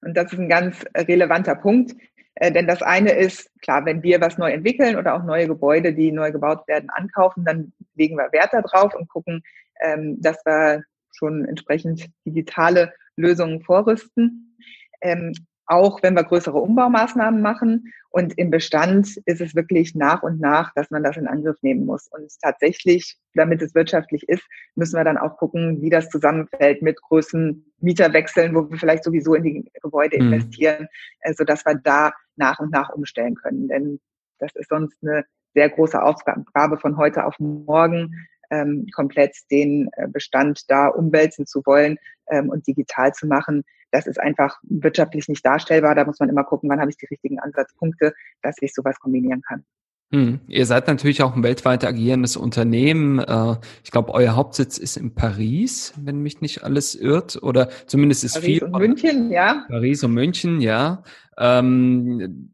Und 0.02 0.16
das 0.16 0.32
ist 0.32 0.38
ein 0.38 0.48
ganz 0.48 0.84
relevanter 0.96 1.54
Punkt. 1.54 1.94
Äh, 2.36 2.52
denn 2.52 2.66
das 2.66 2.82
eine 2.82 3.12
ist, 3.12 3.50
klar, 3.62 3.84
wenn 3.86 4.02
wir 4.02 4.20
was 4.20 4.38
neu 4.38 4.50
entwickeln 4.50 4.96
oder 4.96 5.14
auch 5.14 5.24
neue 5.24 5.46
Gebäude, 5.46 5.94
die 5.94 6.12
neu 6.12 6.32
gebaut 6.32 6.68
werden, 6.68 6.90
ankaufen, 6.90 7.44
dann 7.44 7.72
legen 7.94 8.16
wir 8.16 8.32
Wert 8.32 8.52
darauf 8.52 8.94
und 8.94 9.08
gucken, 9.08 9.42
ähm, 9.80 10.20
dass 10.20 10.44
wir 10.44 10.84
schon 11.12 11.44
entsprechend 11.46 12.08
digitale 12.26 12.92
Lösungen 13.16 13.62
vorrüsten. 13.62 14.58
Ähm, 15.00 15.32
auch 15.66 16.02
wenn 16.02 16.14
wir 16.14 16.24
größere 16.24 16.58
Umbaumaßnahmen 16.58 17.42
machen. 17.42 17.92
Und 18.10 18.38
im 18.38 18.50
Bestand 18.50 19.16
ist 19.26 19.40
es 19.40 19.54
wirklich 19.54 19.94
nach 19.94 20.22
und 20.22 20.40
nach, 20.40 20.72
dass 20.74 20.90
man 20.90 21.02
das 21.02 21.16
in 21.16 21.26
Angriff 21.26 21.56
nehmen 21.62 21.84
muss. 21.84 22.08
Und 22.08 22.32
tatsächlich, 22.40 23.18
damit 23.34 23.60
es 23.62 23.74
wirtschaftlich 23.74 24.28
ist, 24.28 24.44
müssen 24.74 24.96
wir 24.96 25.04
dann 25.04 25.18
auch 25.18 25.36
gucken, 25.36 25.82
wie 25.82 25.90
das 25.90 26.08
zusammenfällt 26.08 26.82
mit 26.82 27.00
großen 27.02 27.72
Mieterwechseln, 27.80 28.54
wo 28.54 28.70
wir 28.70 28.78
vielleicht 28.78 29.04
sowieso 29.04 29.34
in 29.34 29.42
die 29.42 29.70
Gebäude 29.82 30.16
mhm. 30.16 30.32
investieren, 30.32 30.88
äh, 31.20 31.34
sodass 31.34 31.66
wir 31.66 31.74
da 31.74 32.12
nach 32.36 32.58
und 32.60 32.70
nach 32.70 32.90
umstellen 32.90 33.34
können. 33.34 33.68
Denn 33.68 34.00
das 34.38 34.54
ist 34.54 34.70
sonst 34.70 34.96
eine 35.02 35.24
sehr 35.54 35.68
große 35.70 36.00
Aufgabe 36.00 36.78
von 36.78 36.96
heute 36.96 37.24
auf 37.24 37.38
morgen, 37.38 38.26
ähm, 38.50 38.86
komplett 38.94 39.36
den 39.50 39.88
äh, 39.96 40.06
Bestand 40.08 40.62
da 40.68 40.88
umwälzen 40.88 41.46
zu 41.46 41.62
wollen 41.66 41.98
ähm, 42.30 42.50
und 42.50 42.66
digital 42.66 43.12
zu 43.12 43.26
machen 43.26 43.64
das 43.90 44.06
ist 44.06 44.20
einfach 44.20 44.58
wirtschaftlich 44.62 45.28
nicht 45.28 45.44
darstellbar. 45.44 45.94
Da 45.94 46.04
muss 46.04 46.20
man 46.20 46.28
immer 46.28 46.44
gucken, 46.44 46.68
wann 46.68 46.80
habe 46.80 46.90
ich 46.90 46.96
die 46.96 47.06
richtigen 47.06 47.38
Ansatzpunkte, 47.38 48.14
dass 48.42 48.56
ich 48.60 48.74
sowas 48.74 48.98
kombinieren 48.98 49.42
kann. 49.42 49.64
Hm. 50.12 50.40
Ihr 50.46 50.66
seid 50.66 50.86
natürlich 50.86 51.22
auch 51.22 51.34
ein 51.34 51.42
weltweit 51.42 51.84
agierendes 51.84 52.36
Unternehmen. 52.36 53.18
Äh, 53.18 53.56
ich 53.82 53.90
glaube, 53.90 54.14
euer 54.14 54.36
Hauptsitz 54.36 54.78
ist 54.78 54.96
in 54.96 55.14
Paris, 55.14 55.94
wenn 56.00 56.22
mich 56.22 56.40
nicht 56.40 56.62
alles 56.62 56.94
irrt, 56.94 57.42
oder 57.42 57.68
zumindest 57.86 58.22
ist 58.22 58.34
Paris 58.34 58.46
viel. 58.46 58.64
Und 58.64 58.78
München, 58.78 59.30
ja. 59.30 59.64
Paris 59.68 60.04
und 60.04 60.12
München, 60.12 60.60
ja. 60.60 61.02
Ähm, 61.38 62.52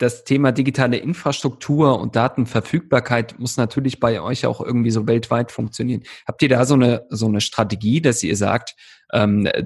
das 0.00 0.24
Thema 0.24 0.50
digitale 0.50 0.96
Infrastruktur 0.96 2.00
und 2.00 2.16
Datenverfügbarkeit 2.16 3.38
muss 3.38 3.58
natürlich 3.58 4.00
bei 4.00 4.22
euch 4.22 4.46
auch 4.46 4.62
irgendwie 4.62 4.90
so 4.90 5.06
weltweit 5.06 5.52
funktionieren. 5.52 6.04
Habt 6.26 6.40
ihr 6.40 6.48
da 6.48 6.64
so 6.64 6.72
eine, 6.72 7.06
so 7.10 7.26
eine 7.26 7.42
Strategie, 7.42 8.00
dass 8.00 8.22
ihr 8.22 8.34
sagt, 8.34 8.76
ähm, 9.12 9.44
äh, 9.44 9.64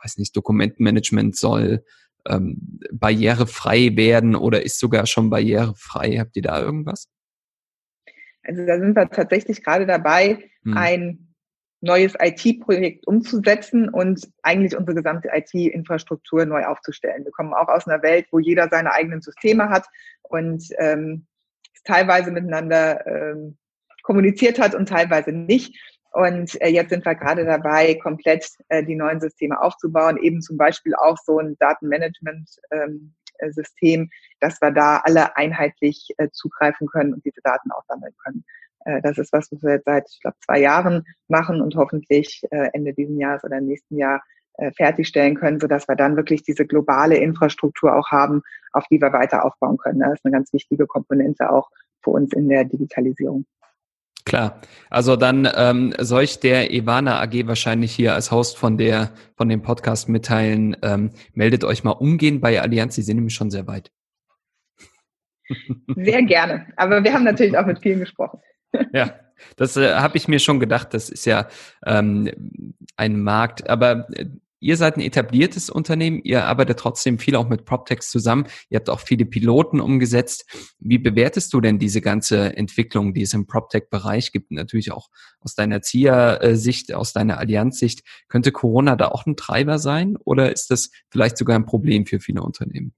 weiß 0.00 0.18
nicht, 0.18 0.36
Dokumentenmanagement 0.36 1.34
soll 1.34 1.84
ähm, 2.28 2.78
barrierefrei 2.92 3.96
werden 3.96 4.36
oder 4.36 4.62
ist 4.62 4.78
sogar 4.78 5.06
schon 5.06 5.28
barrierefrei? 5.28 6.18
Habt 6.18 6.36
ihr 6.36 6.42
da 6.42 6.60
irgendwas? 6.60 7.08
Also 8.44 8.64
da 8.64 8.78
sind 8.78 8.94
wir 8.94 9.10
tatsächlich 9.10 9.64
gerade 9.64 9.86
dabei, 9.86 10.50
hm. 10.62 10.76
ein 10.76 11.34
neues 11.80 12.14
IT-Projekt 12.18 13.06
umzusetzen 13.06 13.88
und 13.88 14.28
eigentlich 14.42 14.76
unsere 14.76 14.96
gesamte 14.96 15.28
IT-Infrastruktur 15.32 16.44
neu 16.46 16.64
aufzustellen. 16.64 17.24
Wir 17.24 17.30
kommen 17.32 17.54
auch 17.54 17.68
aus 17.68 17.86
einer 17.86 18.02
Welt, 18.02 18.26
wo 18.30 18.38
jeder 18.38 18.68
seine 18.70 18.92
eigenen 18.92 19.20
Systeme 19.20 19.68
hat 19.68 19.86
und 20.22 20.64
ähm, 20.78 21.26
teilweise 21.84 22.30
miteinander 22.30 23.06
ähm, 23.06 23.58
kommuniziert 24.02 24.58
hat 24.58 24.74
und 24.74 24.88
teilweise 24.88 25.32
nicht. 25.32 25.78
Und 26.12 26.58
äh, 26.62 26.68
jetzt 26.68 26.88
sind 26.90 27.04
wir 27.04 27.14
gerade 27.14 27.44
dabei, 27.44 27.94
komplett 27.96 28.48
äh, 28.68 28.82
die 28.82 28.96
neuen 28.96 29.20
Systeme 29.20 29.60
aufzubauen, 29.60 30.16
eben 30.16 30.40
zum 30.40 30.56
Beispiel 30.56 30.94
auch 30.94 31.18
so 31.18 31.38
ein 31.38 31.58
Datenmanagement-System, 31.58 34.00
ähm, 34.00 34.10
dass 34.40 34.58
wir 34.62 34.70
da 34.70 35.02
alle 35.04 35.36
einheitlich 35.36 36.08
äh, 36.16 36.30
zugreifen 36.30 36.86
können 36.86 37.12
und 37.12 37.22
diese 37.24 37.42
Daten 37.42 37.70
auch 37.70 37.84
sammeln 37.86 38.14
können. 38.24 38.46
Äh, 38.86 39.02
das 39.02 39.18
ist 39.18 39.32
was, 39.32 39.50
was 39.50 39.62
wir 39.62 39.72
jetzt 39.72 39.84
seit, 39.84 40.08
ich 40.10 40.20
glaube, 40.20 40.36
zwei 40.44 40.60
Jahren 40.60 41.04
machen 41.28 41.60
und 41.60 41.74
hoffentlich 41.74 42.42
äh, 42.50 42.68
Ende 42.72 42.94
dieses 42.94 43.18
Jahres 43.18 43.44
oder 43.44 43.60
nächsten 43.60 43.96
Jahr 43.96 44.22
äh, 44.54 44.70
fertigstellen 44.72 45.34
können, 45.34 45.60
sodass 45.60 45.88
wir 45.88 45.96
dann 45.96 46.16
wirklich 46.16 46.42
diese 46.42 46.66
globale 46.66 47.16
Infrastruktur 47.16 47.94
auch 47.94 48.10
haben, 48.10 48.42
auf 48.72 48.84
die 48.90 49.00
wir 49.00 49.12
weiter 49.12 49.44
aufbauen 49.44 49.76
können. 49.76 50.00
Das 50.00 50.14
ist 50.14 50.24
eine 50.24 50.32
ganz 50.32 50.52
wichtige 50.52 50.86
Komponente 50.86 51.50
auch 51.50 51.68
für 52.02 52.10
uns 52.10 52.32
in 52.32 52.48
der 52.48 52.64
Digitalisierung. 52.64 53.44
Klar. 54.24 54.60
Also 54.90 55.14
dann 55.14 55.48
ähm, 55.54 55.94
soll 55.98 56.24
ich 56.24 56.40
der 56.40 56.72
Ivana 56.72 57.20
AG 57.22 57.46
wahrscheinlich 57.46 57.92
hier 57.94 58.14
als 58.14 58.32
Host 58.32 58.58
von 58.58 58.76
der 58.76 59.10
von 59.36 59.48
dem 59.48 59.62
Podcast 59.62 60.08
mitteilen. 60.08 60.76
Ähm, 60.82 61.10
meldet 61.34 61.62
euch 61.62 61.84
mal 61.84 61.92
umgehend 61.92 62.40
bei 62.40 62.60
Allianz. 62.60 62.96
Sie 62.96 63.02
sind 63.02 63.16
nämlich 63.16 63.34
schon 63.34 63.50
sehr 63.50 63.68
weit. 63.68 63.92
Sehr 65.96 66.22
gerne. 66.22 66.66
Aber 66.76 67.04
wir 67.04 67.12
haben 67.12 67.22
natürlich 67.22 67.56
auch 67.56 67.66
mit 67.66 67.80
vielen 67.80 68.00
gesprochen. 68.00 68.40
Ja, 68.92 69.14
das 69.56 69.76
äh, 69.76 69.94
habe 69.94 70.16
ich 70.16 70.28
mir 70.28 70.38
schon 70.38 70.60
gedacht. 70.60 70.94
Das 70.94 71.08
ist 71.08 71.26
ja 71.26 71.48
ähm, 71.84 72.30
ein 72.96 73.22
Markt. 73.22 73.68
Aber 73.68 74.08
äh, 74.12 74.26
ihr 74.60 74.76
seid 74.76 74.96
ein 74.96 75.02
etabliertes 75.02 75.70
Unternehmen. 75.70 76.20
Ihr 76.22 76.44
arbeitet 76.44 76.78
trotzdem 76.78 77.18
viel 77.18 77.36
auch 77.36 77.48
mit 77.48 77.64
PropTechs 77.64 78.10
zusammen. 78.10 78.46
Ihr 78.70 78.78
habt 78.78 78.90
auch 78.90 79.00
viele 79.00 79.26
Piloten 79.26 79.80
umgesetzt. 79.80 80.46
Wie 80.78 80.98
bewertest 80.98 81.52
du 81.52 81.60
denn 81.60 81.78
diese 81.78 82.00
ganze 82.00 82.56
Entwicklung, 82.56 83.14
die 83.14 83.22
es 83.22 83.34
im 83.34 83.46
PropTech-Bereich 83.46 84.32
gibt? 84.32 84.50
Natürlich 84.50 84.92
auch 84.92 85.08
aus 85.40 85.54
deiner 85.54 85.82
Zieher-Sicht, 85.82 86.94
aus 86.94 87.12
deiner 87.12 87.38
Allianz-Sicht. 87.38 88.02
Könnte 88.28 88.52
Corona 88.52 88.96
da 88.96 89.08
auch 89.08 89.26
ein 89.26 89.36
Treiber 89.36 89.78
sein? 89.78 90.16
Oder 90.24 90.52
ist 90.52 90.70
das 90.70 90.90
vielleicht 91.10 91.36
sogar 91.36 91.56
ein 91.56 91.66
Problem 91.66 92.06
für 92.06 92.20
viele 92.20 92.42
Unternehmen? 92.42 92.94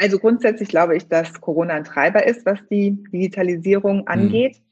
Also 0.00 0.18
grundsätzlich 0.18 0.70
glaube 0.70 0.96
ich, 0.96 1.08
dass 1.08 1.42
Corona 1.42 1.74
ein 1.74 1.84
Treiber 1.84 2.26
ist, 2.26 2.46
was 2.46 2.58
die 2.70 2.92
Digitalisierung 3.12 3.98
mhm. 3.98 4.08
angeht. 4.08 4.56
Mhm. 4.56 4.64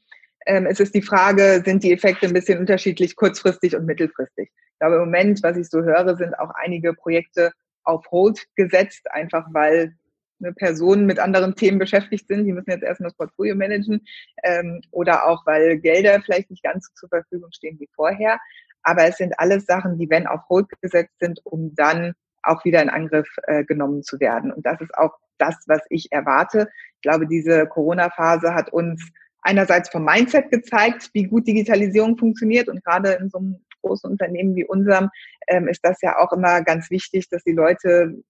Ähm, 0.47 0.65
es 0.65 0.79
ist 0.79 0.95
die 0.95 1.03
Frage, 1.03 1.61
sind 1.63 1.83
die 1.83 1.93
Effekte 1.93 2.25
ein 2.25 2.33
bisschen 2.33 2.57
unterschiedlich 2.57 3.15
kurzfristig 3.15 3.75
und 3.75 3.85
mittelfristig? 3.85 4.49
Ich 4.49 4.79
glaube, 4.79 4.95
im 4.95 5.01
Moment, 5.01 5.43
was 5.43 5.55
ich 5.55 5.69
so 5.69 5.83
höre, 5.83 6.17
sind 6.17 6.33
auch 6.39 6.49
einige 6.55 6.95
Projekte 6.95 7.51
auf 7.83 8.09
Hold 8.09 8.43
gesetzt, 8.55 9.05
einfach 9.11 9.45
weil 9.51 9.93
eine 10.41 10.51
Personen 10.53 11.05
mit 11.05 11.19
anderen 11.19 11.53
Themen 11.53 11.77
beschäftigt 11.77 12.27
sind, 12.27 12.45
die 12.45 12.53
müssen 12.53 12.71
jetzt 12.71 12.83
erstmal 12.83 13.11
das 13.11 13.17
Portfolio 13.17 13.53
managen 13.53 14.01
ähm, 14.43 14.81
oder 14.89 15.27
auch, 15.27 15.45
weil 15.45 15.77
Gelder 15.77 16.19
vielleicht 16.25 16.49
nicht 16.49 16.63
ganz 16.63 16.91
zur 16.95 17.09
Verfügung 17.09 17.51
stehen 17.51 17.79
wie 17.79 17.89
vorher. 17.93 18.39
Aber 18.81 19.03
es 19.03 19.17
sind 19.17 19.37
alles 19.37 19.67
Sachen, 19.67 19.99
die, 19.99 20.09
wenn 20.09 20.25
auf 20.25 20.41
Hold 20.49 20.69
gesetzt 20.81 21.13
sind, 21.19 21.39
um 21.43 21.75
dann 21.75 22.13
auch 22.43 22.63
wieder 22.65 22.81
in 22.81 22.89
Angriff 22.89 23.27
äh, 23.43 23.63
genommen 23.63 24.03
zu 24.03 24.19
werden. 24.19 24.51
Und 24.51 24.65
das 24.65 24.79
ist 24.81 24.93
auch 24.95 25.11
das, 25.37 25.55
was 25.67 25.81
ich 25.89 26.11
erwarte. 26.11 26.69
Ich 26.95 27.01
glaube, 27.01 27.27
diese 27.27 27.67
Corona-Phase 27.67 28.53
hat 28.53 28.71
uns 28.71 29.01
einerseits 29.41 29.89
vom 29.89 30.03
Mindset 30.03 30.51
gezeigt, 30.51 31.09
wie 31.13 31.23
gut 31.23 31.47
Digitalisierung 31.47 32.17
funktioniert 32.17 32.67
und 32.67 32.83
gerade 32.83 33.13
in 33.13 33.29
so 33.29 33.37
einem 33.37 33.59
großen 33.81 34.09
Unternehmen 34.09 34.55
wie 34.55 34.65
unserem 34.65 35.09
ähm, 35.47 35.67
ist 35.67 35.79
das 35.83 36.01
ja 36.01 36.17
auch 36.19 36.33
immer 36.33 36.61
ganz 36.61 36.89
wichtig, 36.89 37.29
dass 37.29 37.43
die 37.43 37.53
Leute 37.53 38.21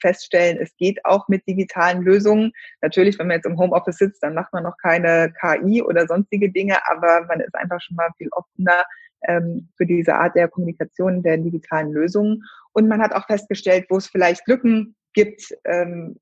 feststellen, 0.00 0.58
es 0.60 0.76
geht 0.76 1.04
auch 1.04 1.26
mit 1.28 1.46
digitalen 1.46 2.02
Lösungen. 2.02 2.52
Natürlich, 2.82 3.18
wenn 3.18 3.26
man 3.26 3.36
jetzt 3.36 3.46
im 3.46 3.58
Homeoffice 3.58 3.98
sitzt, 3.98 4.22
dann 4.22 4.34
macht 4.34 4.52
man 4.52 4.62
noch 4.62 4.76
keine 4.80 5.32
KI 5.40 5.82
oder 5.82 6.06
sonstige 6.06 6.52
Dinge, 6.52 6.78
aber 6.88 7.26
man 7.26 7.40
ist 7.40 7.54
einfach 7.54 7.80
schon 7.80 7.96
mal 7.96 8.10
viel 8.16 8.28
offener 8.30 8.84
ähm, 9.22 9.68
für 9.76 9.86
diese 9.86 10.14
Art 10.14 10.36
der 10.36 10.48
Kommunikation 10.48 11.22
der 11.22 11.38
digitalen 11.38 11.92
Lösungen. 11.92 12.44
Und 12.78 12.86
man 12.86 13.02
hat 13.02 13.12
auch 13.12 13.26
festgestellt, 13.26 13.86
wo 13.88 13.96
es 13.96 14.06
vielleicht 14.06 14.46
Lücken 14.46 14.94
gibt, 15.12 15.52
ähm, 15.64 16.16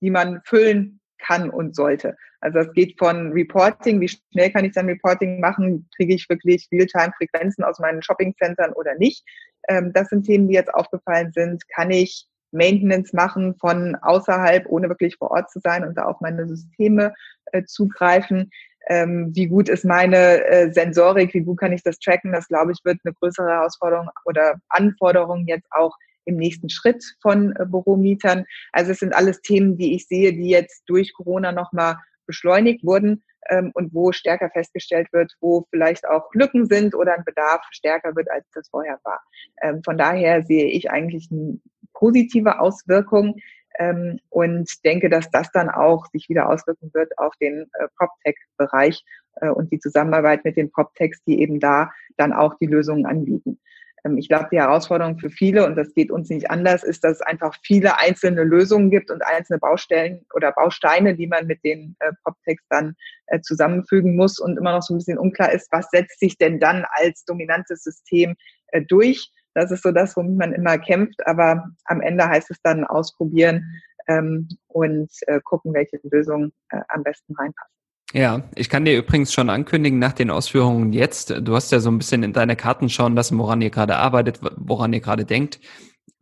die 0.00 0.08
man 0.08 0.40
füllen 0.46 0.98
kann 1.18 1.50
und 1.50 1.76
sollte. 1.76 2.16
Also 2.40 2.60
es 2.60 2.72
geht 2.72 2.98
von 2.98 3.32
Reporting, 3.32 4.00
wie 4.00 4.08
schnell 4.08 4.50
kann 4.50 4.64
ich 4.64 4.72
dann 4.72 4.86
Reporting 4.86 5.40
machen, 5.40 5.86
kriege 5.94 6.14
ich 6.14 6.26
wirklich 6.30 6.66
Realtime-Frequenzen 6.72 7.64
aus 7.64 7.80
meinen 7.80 8.02
Shopping-Centern 8.02 8.72
oder 8.72 8.94
nicht. 8.94 9.22
Ähm, 9.68 9.92
das 9.92 10.08
sind 10.08 10.24
Themen, 10.24 10.48
die 10.48 10.54
jetzt 10.54 10.72
aufgefallen 10.72 11.32
sind. 11.34 11.68
Kann 11.68 11.90
ich 11.90 12.26
Maintenance 12.50 13.12
machen 13.12 13.54
von 13.60 13.94
außerhalb, 13.96 14.64
ohne 14.70 14.88
wirklich 14.88 15.16
vor 15.16 15.32
Ort 15.32 15.50
zu 15.50 15.60
sein 15.60 15.86
und 15.86 15.98
da 15.98 16.04
auf 16.04 16.22
meine 16.22 16.48
Systeme 16.48 17.12
äh, 17.52 17.64
zugreifen. 17.64 18.50
Ähm, 18.88 19.30
wie 19.34 19.46
gut 19.46 19.68
ist 19.68 19.84
meine 19.84 20.44
äh, 20.46 20.72
Sensorik, 20.72 21.34
wie 21.34 21.42
gut 21.42 21.60
kann 21.60 21.72
ich 21.72 21.82
das 21.82 21.98
tracken? 21.98 22.32
Das, 22.32 22.48
glaube 22.48 22.72
ich, 22.72 22.78
wird 22.84 22.98
eine 23.04 23.14
größere 23.14 23.48
Herausforderung 23.48 24.08
oder 24.24 24.60
Anforderung 24.70 25.46
jetzt 25.46 25.68
auch 25.70 25.94
im 26.24 26.36
nächsten 26.36 26.68
Schritt 26.68 27.04
von 27.20 27.54
äh, 27.56 27.66
Büromietern. 27.66 28.44
Also 28.72 28.92
es 28.92 28.98
sind 28.98 29.14
alles 29.14 29.40
Themen, 29.42 29.76
die 29.76 29.94
ich 29.94 30.06
sehe, 30.06 30.32
die 30.32 30.48
jetzt 30.48 30.82
durch 30.86 31.12
Corona 31.12 31.52
nochmal 31.52 31.96
beschleunigt 32.26 32.84
wurden 32.84 33.22
ähm, 33.48 33.72
und 33.74 33.92
wo 33.94 34.12
stärker 34.12 34.50
festgestellt 34.50 35.08
wird, 35.12 35.34
wo 35.40 35.66
vielleicht 35.70 36.06
auch 36.08 36.32
Lücken 36.34 36.66
sind 36.66 36.94
oder 36.94 37.14
ein 37.14 37.24
Bedarf 37.24 37.62
stärker 37.70 38.14
wird, 38.16 38.30
als 38.30 38.46
das 38.52 38.68
vorher 38.68 38.98
war. 39.04 39.20
Ähm, 39.62 39.82
von 39.84 39.98
daher 39.98 40.42
sehe 40.44 40.66
ich 40.66 40.90
eigentlich 40.90 41.28
eine 41.30 41.58
positive 41.94 42.60
Auswirkung 42.60 43.36
ähm, 43.78 44.18
und 44.28 44.68
denke, 44.84 45.08
dass 45.08 45.30
das 45.30 45.50
dann 45.52 45.70
auch 45.70 46.06
sich 46.06 46.28
wieder 46.28 46.48
auswirken 46.48 46.90
wird 46.92 47.16
auf 47.18 47.34
den 47.40 47.62
äh, 47.72 47.88
PropTech-Bereich 47.96 49.04
äh, 49.40 49.48
und 49.48 49.72
die 49.72 49.78
Zusammenarbeit 49.78 50.44
mit 50.44 50.56
den 50.56 50.70
PropTechs, 50.70 51.22
die 51.24 51.40
eben 51.40 51.60
da 51.60 51.90
dann 52.16 52.32
auch 52.32 52.54
die 52.58 52.66
Lösungen 52.66 53.06
anbieten. 53.06 53.58
Ähm, 54.04 54.18
ich 54.18 54.28
glaube, 54.28 54.48
die 54.50 54.58
Herausforderung 54.58 55.18
für 55.18 55.30
viele, 55.30 55.64
und 55.66 55.76
das 55.76 55.94
geht 55.94 56.10
uns 56.10 56.28
nicht 56.28 56.50
anders, 56.50 56.82
ist, 56.82 57.04
dass 57.04 57.14
es 57.14 57.22
einfach 57.22 57.54
viele 57.62 57.98
einzelne 57.98 58.44
Lösungen 58.44 58.90
gibt 58.90 59.10
und 59.10 59.22
einzelne 59.24 59.58
Baustellen 59.58 60.24
oder 60.34 60.52
Bausteine, 60.52 61.14
die 61.14 61.26
man 61.26 61.46
mit 61.46 61.62
den 61.64 61.96
äh, 62.00 62.12
PropTechs 62.22 62.64
dann 62.68 62.94
äh, 63.26 63.40
zusammenfügen 63.40 64.16
muss 64.16 64.38
und 64.38 64.56
immer 64.58 64.72
noch 64.72 64.82
so 64.82 64.94
ein 64.94 64.98
bisschen 64.98 65.18
unklar 65.18 65.52
ist, 65.52 65.68
was 65.72 65.88
setzt 65.90 66.20
sich 66.20 66.36
denn 66.36 66.60
dann 66.60 66.84
als 66.90 67.24
dominantes 67.24 67.82
System 67.82 68.36
äh, 68.68 68.82
durch. 68.82 69.30
Das 69.54 69.70
ist 69.70 69.82
so 69.82 69.90
das, 69.90 70.16
womit 70.16 70.36
man 70.36 70.52
immer 70.52 70.78
kämpft, 70.78 71.26
aber 71.26 71.70
am 71.84 72.00
Ende 72.00 72.28
heißt 72.28 72.50
es 72.50 72.60
dann 72.62 72.84
ausprobieren 72.84 73.64
ähm, 74.06 74.48
und 74.68 75.10
äh, 75.26 75.40
gucken, 75.42 75.74
welche 75.74 75.98
Lösung 76.02 76.52
äh, 76.70 76.80
am 76.88 77.02
besten 77.02 77.34
reinpasst. 77.34 77.72
Ja, 78.14 78.42
ich 78.54 78.70
kann 78.70 78.86
dir 78.86 78.96
übrigens 78.96 79.34
schon 79.34 79.50
ankündigen 79.50 79.98
nach 79.98 80.14
den 80.14 80.30
Ausführungen 80.30 80.94
jetzt, 80.94 81.30
du 81.42 81.54
hast 81.54 81.72
ja 81.72 81.78
so 81.78 81.90
ein 81.90 81.98
bisschen 81.98 82.22
in 82.22 82.32
deine 82.32 82.56
Karten 82.56 82.88
schauen 82.88 83.14
lassen, 83.14 83.38
woran 83.38 83.60
ihr 83.60 83.68
gerade 83.68 83.96
arbeitet, 83.96 84.40
woran 84.56 84.94
ihr 84.94 85.00
gerade 85.00 85.26
denkt, 85.26 85.60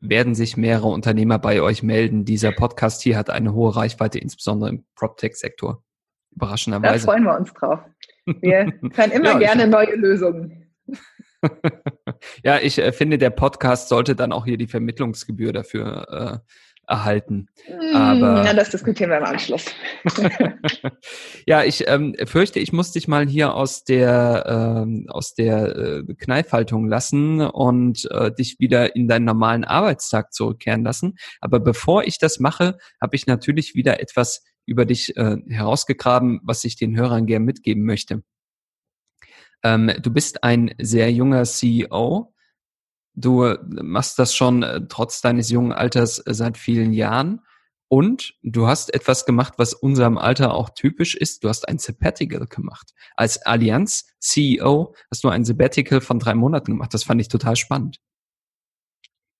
werden 0.00 0.34
sich 0.34 0.56
mehrere 0.56 0.88
Unternehmer 0.88 1.38
bei 1.38 1.62
euch 1.62 1.82
melden. 1.82 2.24
Dieser 2.24 2.52
Podcast 2.52 3.02
hier 3.02 3.16
hat 3.16 3.30
eine 3.30 3.54
hohe 3.54 3.76
Reichweite, 3.76 4.18
insbesondere 4.18 4.70
im 4.70 4.84
PropTech-Sektor. 4.96 5.82
Überraschenderweise. 6.34 7.06
Da 7.06 7.12
freuen 7.12 7.24
wir 7.24 7.36
uns 7.36 7.52
drauf. 7.52 7.80
Wir 8.26 8.72
können 8.94 9.12
immer 9.12 9.32
ja, 9.32 9.38
gerne 9.38 9.68
neue 9.68 9.94
Lösungen. 9.94 10.74
ja, 12.44 12.58
ich 12.58 12.78
äh, 12.78 12.92
finde, 12.92 13.18
der 13.18 13.30
Podcast 13.30 13.88
sollte 13.88 14.14
dann 14.14 14.32
auch 14.32 14.44
hier 14.44 14.56
die 14.56 14.66
Vermittlungsgebühr 14.66 15.52
dafür 15.52 16.42
äh, 16.44 16.52
erhalten. 16.88 17.48
Aber 17.94 18.44
ja, 18.44 18.54
das 18.54 18.70
diskutieren 18.70 19.10
wir 19.10 19.18
im 19.18 19.24
Anschluss. 19.24 19.64
ja, 21.46 21.64
ich 21.64 21.88
ähm, 21.88 22.14
fürchte, 22.26 22.60
ich 22.60 22.72
muss 22.72 22.92
dich 22.92 23.08
mal 23.08 23.26
hier 23.26 23.54
aus 23.54 23.84
der 23.84 24.44
ähm, 24.84 25.06
aus 25.08 25.34
der 25.34 25.76
äh, 25.76 26.14
Kneifhaltung 26.14 26.88
lassen 26.88 27.40
und 27.40 28.08
äh, 28.10 28.32
dich 28.32 28.56
wieder 28.60 28.94
in 28.94 29.08
deinen 29.08 29.24
normalen 29.24 29.64
Arbeitstag 29.64 30.32
zurückkehren 30.32 30.84
lassen. 30.84 31.16
Aber 31.40 31.60
bevor 31.60 32.04
ich 32.04 32.18
das 32.18 32.38
mache, 32.38 32.78
habe 33.00 33.16
ich 33.16 33.26
natürlich 33.26 33.74
wieder 33.74 34.00
etwas 34.00 34.44
über 34.64 34.84
dich 34.84 35.16
äh, 35.16 35.36
herausgegraben, 35.48 36.40
was 36.44 36.64
ich 36.64 36.76
den 36.76 36.96
Hörern 36.96 37.26
gern 37.26 37.42
mitgeben 37.42 37.84
möchte. 37.84 38.22
Ähm, 39.66 39.92
du 40.00 40.12
bist 40.12 40.44
ein 40.44 40.74
sehr 40.78 41.10
junger 41.12 41.44
CEO 41.44 42.32
Du 43.18 43.56
machst 43.62 44.18
das 44.18 44.34
schon 44.34 44.62
äh, 44.62 44.82
trotz 44.88 45.22
deines 45.22 45.48
jungen 45.48 45.72
Alters 45.72 46.18
äh, 46.18 46.34
seit 46.34 46.58
vielen 46.58 46.92
Jahren. 46.92 47.40
Und 47.88 48.34
du 48.42 48.66
hast 48.66 48.92
etwas 48.92 49.24
gemacht, 49.24 49.54
was 49.56 49.72
unserem 49.72 50.18
Alter 50.18 50.52
auch 50.52 50.70
typisch 50.70 51.14
ist. 51.14 51.42
Du 51.42 51.48
hast 51.48 51.66
ein 51.68 51.78
Sabbatical 51.78 52.46
gemacht. 52.46 52.92
Als 53.16 53.40
Allianz 53.46 54.06
CEO 54.18 54.94
hast 55.10 55.24
du 55.24 55.28
ein 55.28 55.44
Sabbatical 55.44 56.00
von 56.00 56.18
drei 56.18 56.34
Monaten 56.34 56.72
gemacht. 56.72 56.92
Das 56.92 57.04
fand 57.04 57.20
ich 57.20 57.28
total 57.28 57.56
spannend. 57.56 58.00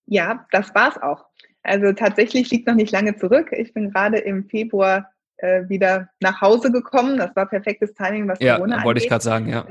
Ja, 0.06 0.46
das 0.52 0.74
war's 0.74 0.96
auch. 0.96 1.24
Also 1.62 1.92
tatsächlich 1.92 2.50
liegt 2.50 2.68
noch 2.68 2.76
nicht 2.76 2.92
lange 2.92 3.16
zurück. 3.16 3.48
Ich 3.50 3.74
bin 3.74 3.90
gerade 3.90 4.18
im 4.18 4.48
Februar 4.48 5.12
äh, 5.38 5.68
wieder 5.68 6.08
nach 6.20 6.40
Hause 6.40 6.72
gekommen. 6.72 7.18
Das 7.18 7.34
war 7.36 7.46
perfektes 7.46 7.94
Timing, 7.94 8.28
was 8.28 8.40
ja, 8.40 8.56
Corona 8.56 8.82
wollte 8.84 9.02
ich 9.02 9.08
gerade 9.08 9.24
sagen, 9.24 9.48
ja. 9.48 9.66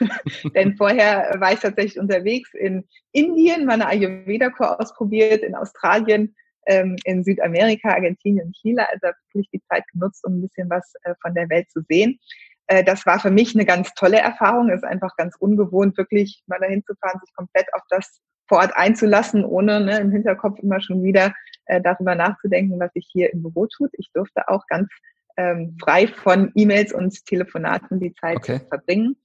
Denn 0.54 0.76
vorher 0.76 1.36
war 1.38 1.52
ich 1.52 1.60
tatsächlich 1.60 1.98
unterwegs 1.98 2.52
in 2.54 2.86
Indien, 3.12 3.66
meine 3.66 3.86
Ayurveda-Kur 3.86 4.80
ausprobiert, 4.80 5.42
in 5.42 5.54
Australien, 5.54 6.34
ähm, 6.66 6.96
in 7.04 7.24
Südamerika, 7.24 7.90
Argentinien, 7.90 8.52
Chile. 8.52 8.86
Also 8.88 9.14
wirklich 9.32 9.50
die 9.52 9.62
Zeit 9.68 9.84
genutzt, 9.92 10.24
um 10.24 10.38
ein 10.38 10.42
bisschen 10.42 10.68
was 10.68 10.92
äh, 11.04 11.14
von 11.22 11.34
der 11.34 11.48
Welt 11.48 11.70
zu 11.70 11.80
sehen. 11.88 12.18
Äh, 12.66 12.84
das 12.84 13.06
war 13.06 13.20
für 13.20 13.30
mich 13.30 13.54
eine 13.54 13.64
ganz 13.64 13.94
tolle 13.94 14.18
Erfahrung. 14.18 14.68
Es 14.70 14.82
ist 14.82 14.88
einfach 14.88 15.16
ganz 15.16 15.36
ungewohnt, 15.38 15.96
wirklich 15.96 16.42
mal 16.46 16.58
dahin 16.58 16.84
zu 16.84 16.94
fahren, 17.00 17.20
sich 17.24 17.34
komplett 17.34 17.66
auf 17.74 17.82
das 17.88 18.20
vor 18.48 18.58
Ort 18.58 18.76
einzulassen, 18.76 19.44
ohne 19.44 19.80
ne, 19.80 19.98
im 19.98 20.12
Hinterkopf 20.12 20.58
immer 20.60 20.80
schon 20.80 21.02
wieder 21.02 21.34
äh, 21.66 21.80
darüber 21.80 22.14
nachzudenken, 22.14 22.80
was 22.80 22.92
sich 22.92 23.08
hier 23.10 23.32
im 23.32 23.42
Büro 23.42 23.66
tut. 23.66 23.90
Ich 23.94 24.10
durfte 24.12 24.48
auch 24.48 24.66
ganz 24.66 24.88
ähm, 25.36 25.76
frei 25.80 26.06
von 26.06 26.52
E-Mails 26.54 26.92
und 26.92 27.26
Telefonaten 27.26 28.00
die 28.00 28.14
Zeit 28.14 28.36
okay. 28.36 28.60
verbringen. 28.68 29.16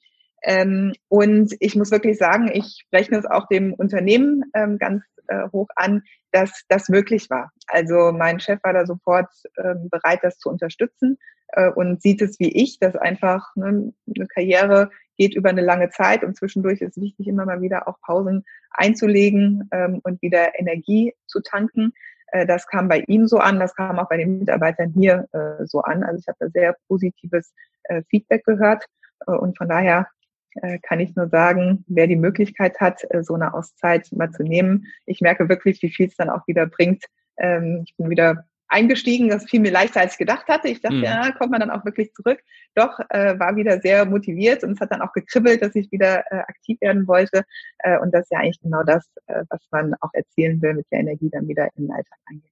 Ähm, 0.44 0.94
und 1.08 1.56
ich 1.60 1.76
muss 1.76 1.92
wirklich 1.92 2.18
sagen, 2.18 2.50
ich 2.52 2.86
rechne 2.92 3.18
es 3.18 3.26
auch 3.26 3.48
dem 3.48 3.74
Unternehmen 3.74 4.44
ähm, 4.56 4.78
ganz 4.80 5.04
äh, 5.28 5.48
hoch 5.52 5.70
an, 5.76 6.04
dass 6.32 6.64
das 6.68 6.90
möglich 6.90 7.30
war. 7.30 7.52
Also 7.68 8.12
mein 8.12 8.40
Chef 8.40 8.60
war 8.64 8.74
da 8.74 8.86
sofort 8.86 9.30
ähm, 9.58 9.90
bereit, 9.90 10.20
das 10.24 10.40
zu 10.40 10.50
unterstützen 10.50 11.18
äh, 11.50 11.70
und 11.70 12.02
sieht 12.02 12.22
es 12.22 12.40
wie 12.40 12.52
ich, 12.52 12.80
dass 12.80 12.96
einfach 12.96 13.56
ne, 13.56 13.94
eine 14.16 14.28
Karriere 14.28 14.90
geht 15.18 15.36
über 15.36 15.50
eine 15.50 15.62
lange 15.62 15.90
Zeit 15.90 16.24
und 16.24 16.36
zwischendurch 16.36 16.82
ist 16.82 17.00
wichtig, 17.00 17.28
immer 17.28 17.46
mal 17.46 17.62
wieder 17.62 17.88
auch 17.88 18.00
Pausen 18.02 18.44
einzulegen 18.72 19.70
ähm, 19.72 20.00
und 20.04 20.22
wieder 20.22 20.60
Energie 20.60 21.14
zu 21.28 21.42
tanken. 21.42 21.94
Äh, 22.32 22.46
das 22.46 22.68
kam 22.68 22.88
bei 22.88 23.04
ihm 23.08 23.28
so 23.28 23.38
an, 23.38 23.60
das 23.60 23.76
kam 23.76 24.00
auch 24.00 24.10
bei 24.10 24.18
den 24.18 24.40
Mitarbeitern 24.40 24.92
hier 24.94 25.28
äh, 25.32 25.66
so 25.66 25.82
an. 25.82 26.04
Also 26.04 26.20
ich 26.20 26.28
habe 26.28 26.38
da 26.40 26.50
sehr 26.50 26.76
positives 26.88 27.54
äh, 27.84 28.02
Feedback 28.10 28.44
gehört 28.46 28.86
äh, 29.28 29.32
und 29.32 29.58
von 29.58 29.70
daher 29.70 30.08
äh, 30.56 30.80
kann 30.80 31.00
ich 31.00 31.16
nur 31.16 31.30
sagen, 31.30 31.86
wer 31.88 32.08
die 32.08 32.16
Möglichkeit 32.16 32.80
hat, 32.80 33.06
äh, 33.10 33.24
so 33.24 33.36
eine 33.36 33.54
Auszeit 33.54 34.10
mal 34.12 34.32
zu 34.32 34.44
nehmen. 34.44 34.86
Ich 35.06 35.22
merke 35.22 35.48
wirklich, 35.50 35.82
wie 35.82 35.92
viel 35.92 36.08
es 36.08 36.16
dann 36.16 36.30
auch 36.30 36.46
wieder 36.48 36.66
bringt. 36.66 37.06
Ähm, 37.38 37.84
ich 37.86 37.96
bin 37.96 38.10
wieder 38.10 38.46
eingestiegen. 38.72 39.30
Das 39.30 39.50
fiel 39.50 39.60
mir 39.60 39.72
leichter, 39.72 40.02
als 40.02 40.14
ich 40.14 40.18
gedacht 40.18 40.48
hatte. 40.48 40.70
Ich 40.70 40.82
dachte, 40.82 40.96
mhm. 40.96 41.04
ja, 41.04 41.32
kommt 41.32 41.52
man 41.52 41.60
dann 41.60 41.70
auch 41.70 41.86
wirklich 41.86 42.14
zurück. 42.14 42.40
Doch, 42.76 43.00
äh, 43.10 43.38
war 43.38 43.56
wieder 43.56 43.80
sehr 43.82 44.06
motiviert 44.06 44.64
und 44.64 44.72
es 44.72 44.80
hat 44.80 44.92
dann 44.92 45.02
auch 45.02 45.14
gekribbelt, 45.14 45.62
dass 45.62 45.76
ich 45.76 45.92
wieder 45.92 46.24
äh, 46.32 46.38
aktiv 46.40 46.80
werden 46.82 47.08
wollte. 47.08 47.44
Äh, 47.80 48.00
und 48.00 48.14
das 48.14 48.24
ist 48.24 48.32
ja 48.32 48.40
eigentlich 48.40 48.62
genau 48.62 48.84
das, 48.84 49.06
äh, 49.28 49.44
was 49.50 49.62
man 49.72 49.94
auch 50.02 50.12
erzählen 50.14 50.62
will, 50.62 50.74
mit 50.76 50.88
der 50.92 51.00
Energie 51.00 51.30
dann 51.30 51.48
wieder 51.48 51.68
in 51.76 51.88
den 51.88 51.92
Alltag 51.92 52.18
eingehen. 52.26 52.52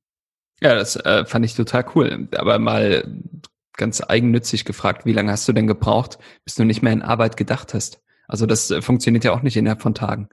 Ja, 0.62 0.76
das 0.76 0.98
äh, 0.98 1.26
fand 1.26 1.46
ich 1.46 1.56
total 1.56 1.86
cool. 1.96 2.28
Aber 2.36 2.60
mal 2.60 3.06
ganz 3.78 4.04
eigennützig 4.06 4.66
gefragt, 4.66 5.06
wie 5.06 5.14
lange 5.14 5.32
hast 5.32 5.48
du 5.48 5.54
denn 5.54 5.68
gebraucht, 5.68 6.20
bis 6.44 6.56
du 6.56 6.66
nicht 6.66 6.82
mehr 6.82 6.92
in 6.92 7.02
Arbeit 7.02 7.38
gedacht 7.38 7.74
hast? 7.74 8.02
Also 8.28 8.46
das 8.46 8.70
äh, 8.70 8.82
funktioniert 8.82 9.24
ja 9.24 9.32
auch 9.32 9.42
nicht 9.42 9.56
innerhalb 9.56 9.82
von 9.82 9.96
Tagen. 9.96 10.30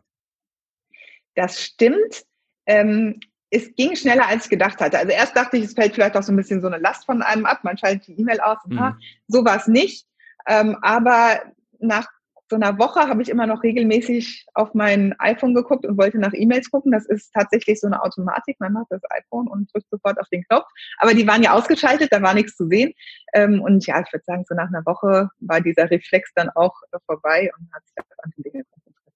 Das 1.36 1.62
stimmt. 1.62 2.24
Ähm, 2.66 3.20
es 3.56 3.74
ging 3.74 3.96
schneller, 3.96 4.26
als 4.28 4.44
ich 4.44 4.50
gedacht 4.50 4.80
hatte. 4.80 4.98
Also 4.98 5.12
erst 5.12 5.36
dachte 5.36 5.56
ich, 5.56 5.64
es 5.64 5.72
fällt 5.72 5.94
vielleicht 5.94 6.16
auch 6.16 6.22
so 6.22 6.32
ein 6.32 6.36
bisschen 6.36 6.60
so 6.60 6.66
eine 6.66 6.78
Last 6.78 7.06
von 7.06 7.22
einem 7.22 7.46
ab. 7.46 7.60
Man 7.62 7.78
schaltet 7.78 8.06
die 8.06 8.20
E-Mail 8.20 8.40
aus. 8.40 8.58
Mhm. 8.66 8.78
Ah, 8.78 8.96
so 9.28 9.44
war 9.44 9.56
es 9.56 9.66
nicht. 9.66 10.06
Ähm, 10.46 10.76
aber 10.82 11.40
nach 11.78 12.06
so 12.48 12.54
einer 12.54 12.78
Woche 12.78 13.00
habe 13.00 13.22
ich 13.22 13.28
immer 13.28 13.46
noch 13.46 13.64
regelmäßig 13.64 14.46
auf 14.54 14.72
mein 14.74 15.18
iPhone 15.18 15.54
geguckt 15.54 15.84
und 15.84 15.98
wollte 15.98 16.18
nach 16.18 16.32
E-Mails 16.32 16.70
gucken. 16.70 16.92
Das 16.92 17.06
ist 17.06 17.32
tatsächlich 17.32 17.80
so 17.80 17.88
eine 17.88 18.00
Automatik. 18.02 18.60
Man 18.60 18.72
macht 18.72 18.86
das 18.90 19.00
iPhone 19.10 19.48
und 19.48 19.72
drückt 19.72 19.90
sofort 19.90 20.20
auf 20.20 20.28
den 20.28 20.44
Knopf. 20.44 20.66
Aber 20.98 21.14
die 21.14 21.26
waren 21.26 21.42
ja 21.42 21.52
ausgeschaltet, 21.52 22.12
da 22.12 22.22
war 22.22 22.34
nichts 22.34 22.56
zu 22.56 22.68
sehen. 22.68 22.92
Ähm, 23.32 23.60
und 23.62 23.84
ja, 23.86 24.00
ich 24.00 24.12
würde 24.12 24.24
sagen, 24.24 24.44
so 24.48 24.54
nach 24.54 24.68
einer 24.68 24.86
Woche 24.86 25.28
war 25.40 25.60
dieser 25.60 25.90
Reflex 25.90 26.30
dann 26.34 26.50
auch 26.50 26.74
vorbei 27.06 27.50
und 27.58 27.68
hat 27.72 27.84
sich 27.86 27.98
auf 27.98 28.06
andere 28.22 28.42
Dinge 28.42 28.64
konzentriert. 28.70 29.14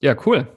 Ja, 0.00 0.16
cool. 0.26 0.48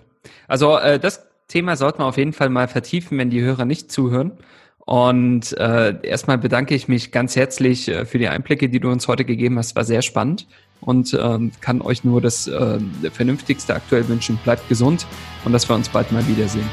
Also 0.48 0.78
äh, 0.78 1.00
das 1.00 1.28
Thema 1.54 1.76
sollten 1.76 2.00
wir 2.00 2.06
auf 2.06 2.18
jeden 2.18 2.34
Fall 2.34 2.50
mal 2.50 2.68
vertiefen, 2.68 3.20
wenn 3.20 3.30
die 3.30 3.42
Hörer 3.42 3.66
nicht 3.66 3.92
zuhören. 3.92 4.32
Und 4.80 5.56
äh, 5.58 5.96
erstmal 6.02 6.40
bedanke 6.40 6.74
ich 6.74 6.88
mich 6.88 7.12
ganz 7.12 7.36
herzlich 7.36 7.88
äh, 7.88 8.06
für 8.06 8.18
die 8.18 8.28
Einblicke, 8.28 8.70
die 8.70 8.80
du 8.80 8.90
uns 8.90 9.08
heute 9.08 9.24
gegeben 9.24 9.60
hast. 9.60 9.76
War 9.76 9.86
sehr 9.86 10.02
spannend 10.02 10.48
und 10.82 11.14
ähm, 11.14 11.52
kann 11.62 11.82
euch 11.82 12.04
nur 12.04 12.22
das 12.22 12.48
äh, 12.48 12.80
Vernünftigste 13.12 13.76
aktuell 13.76 14.08
wünschen. 14.10 14.38
Bleibt 14.44 14.68
gesund 14.68 15.06
und 15.46 15.54
dass 15.54 15.70
wir 15.70 15.76
uns 15.76 15.88
bald 15.88 16.12
mal 16.12 16.28
wiedersehen. 16.28 16.68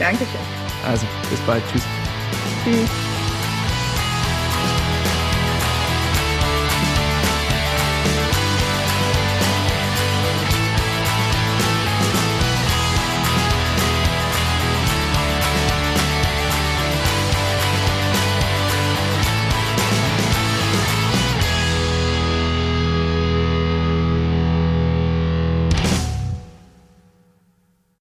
Dankeschön. 0.00 0.40
Also, 0.86 1.06
bis 1.28 1.40
bald. 1.40 1.62
Tschüss. 1.70 1.84
Tschüss. 2.64 3.07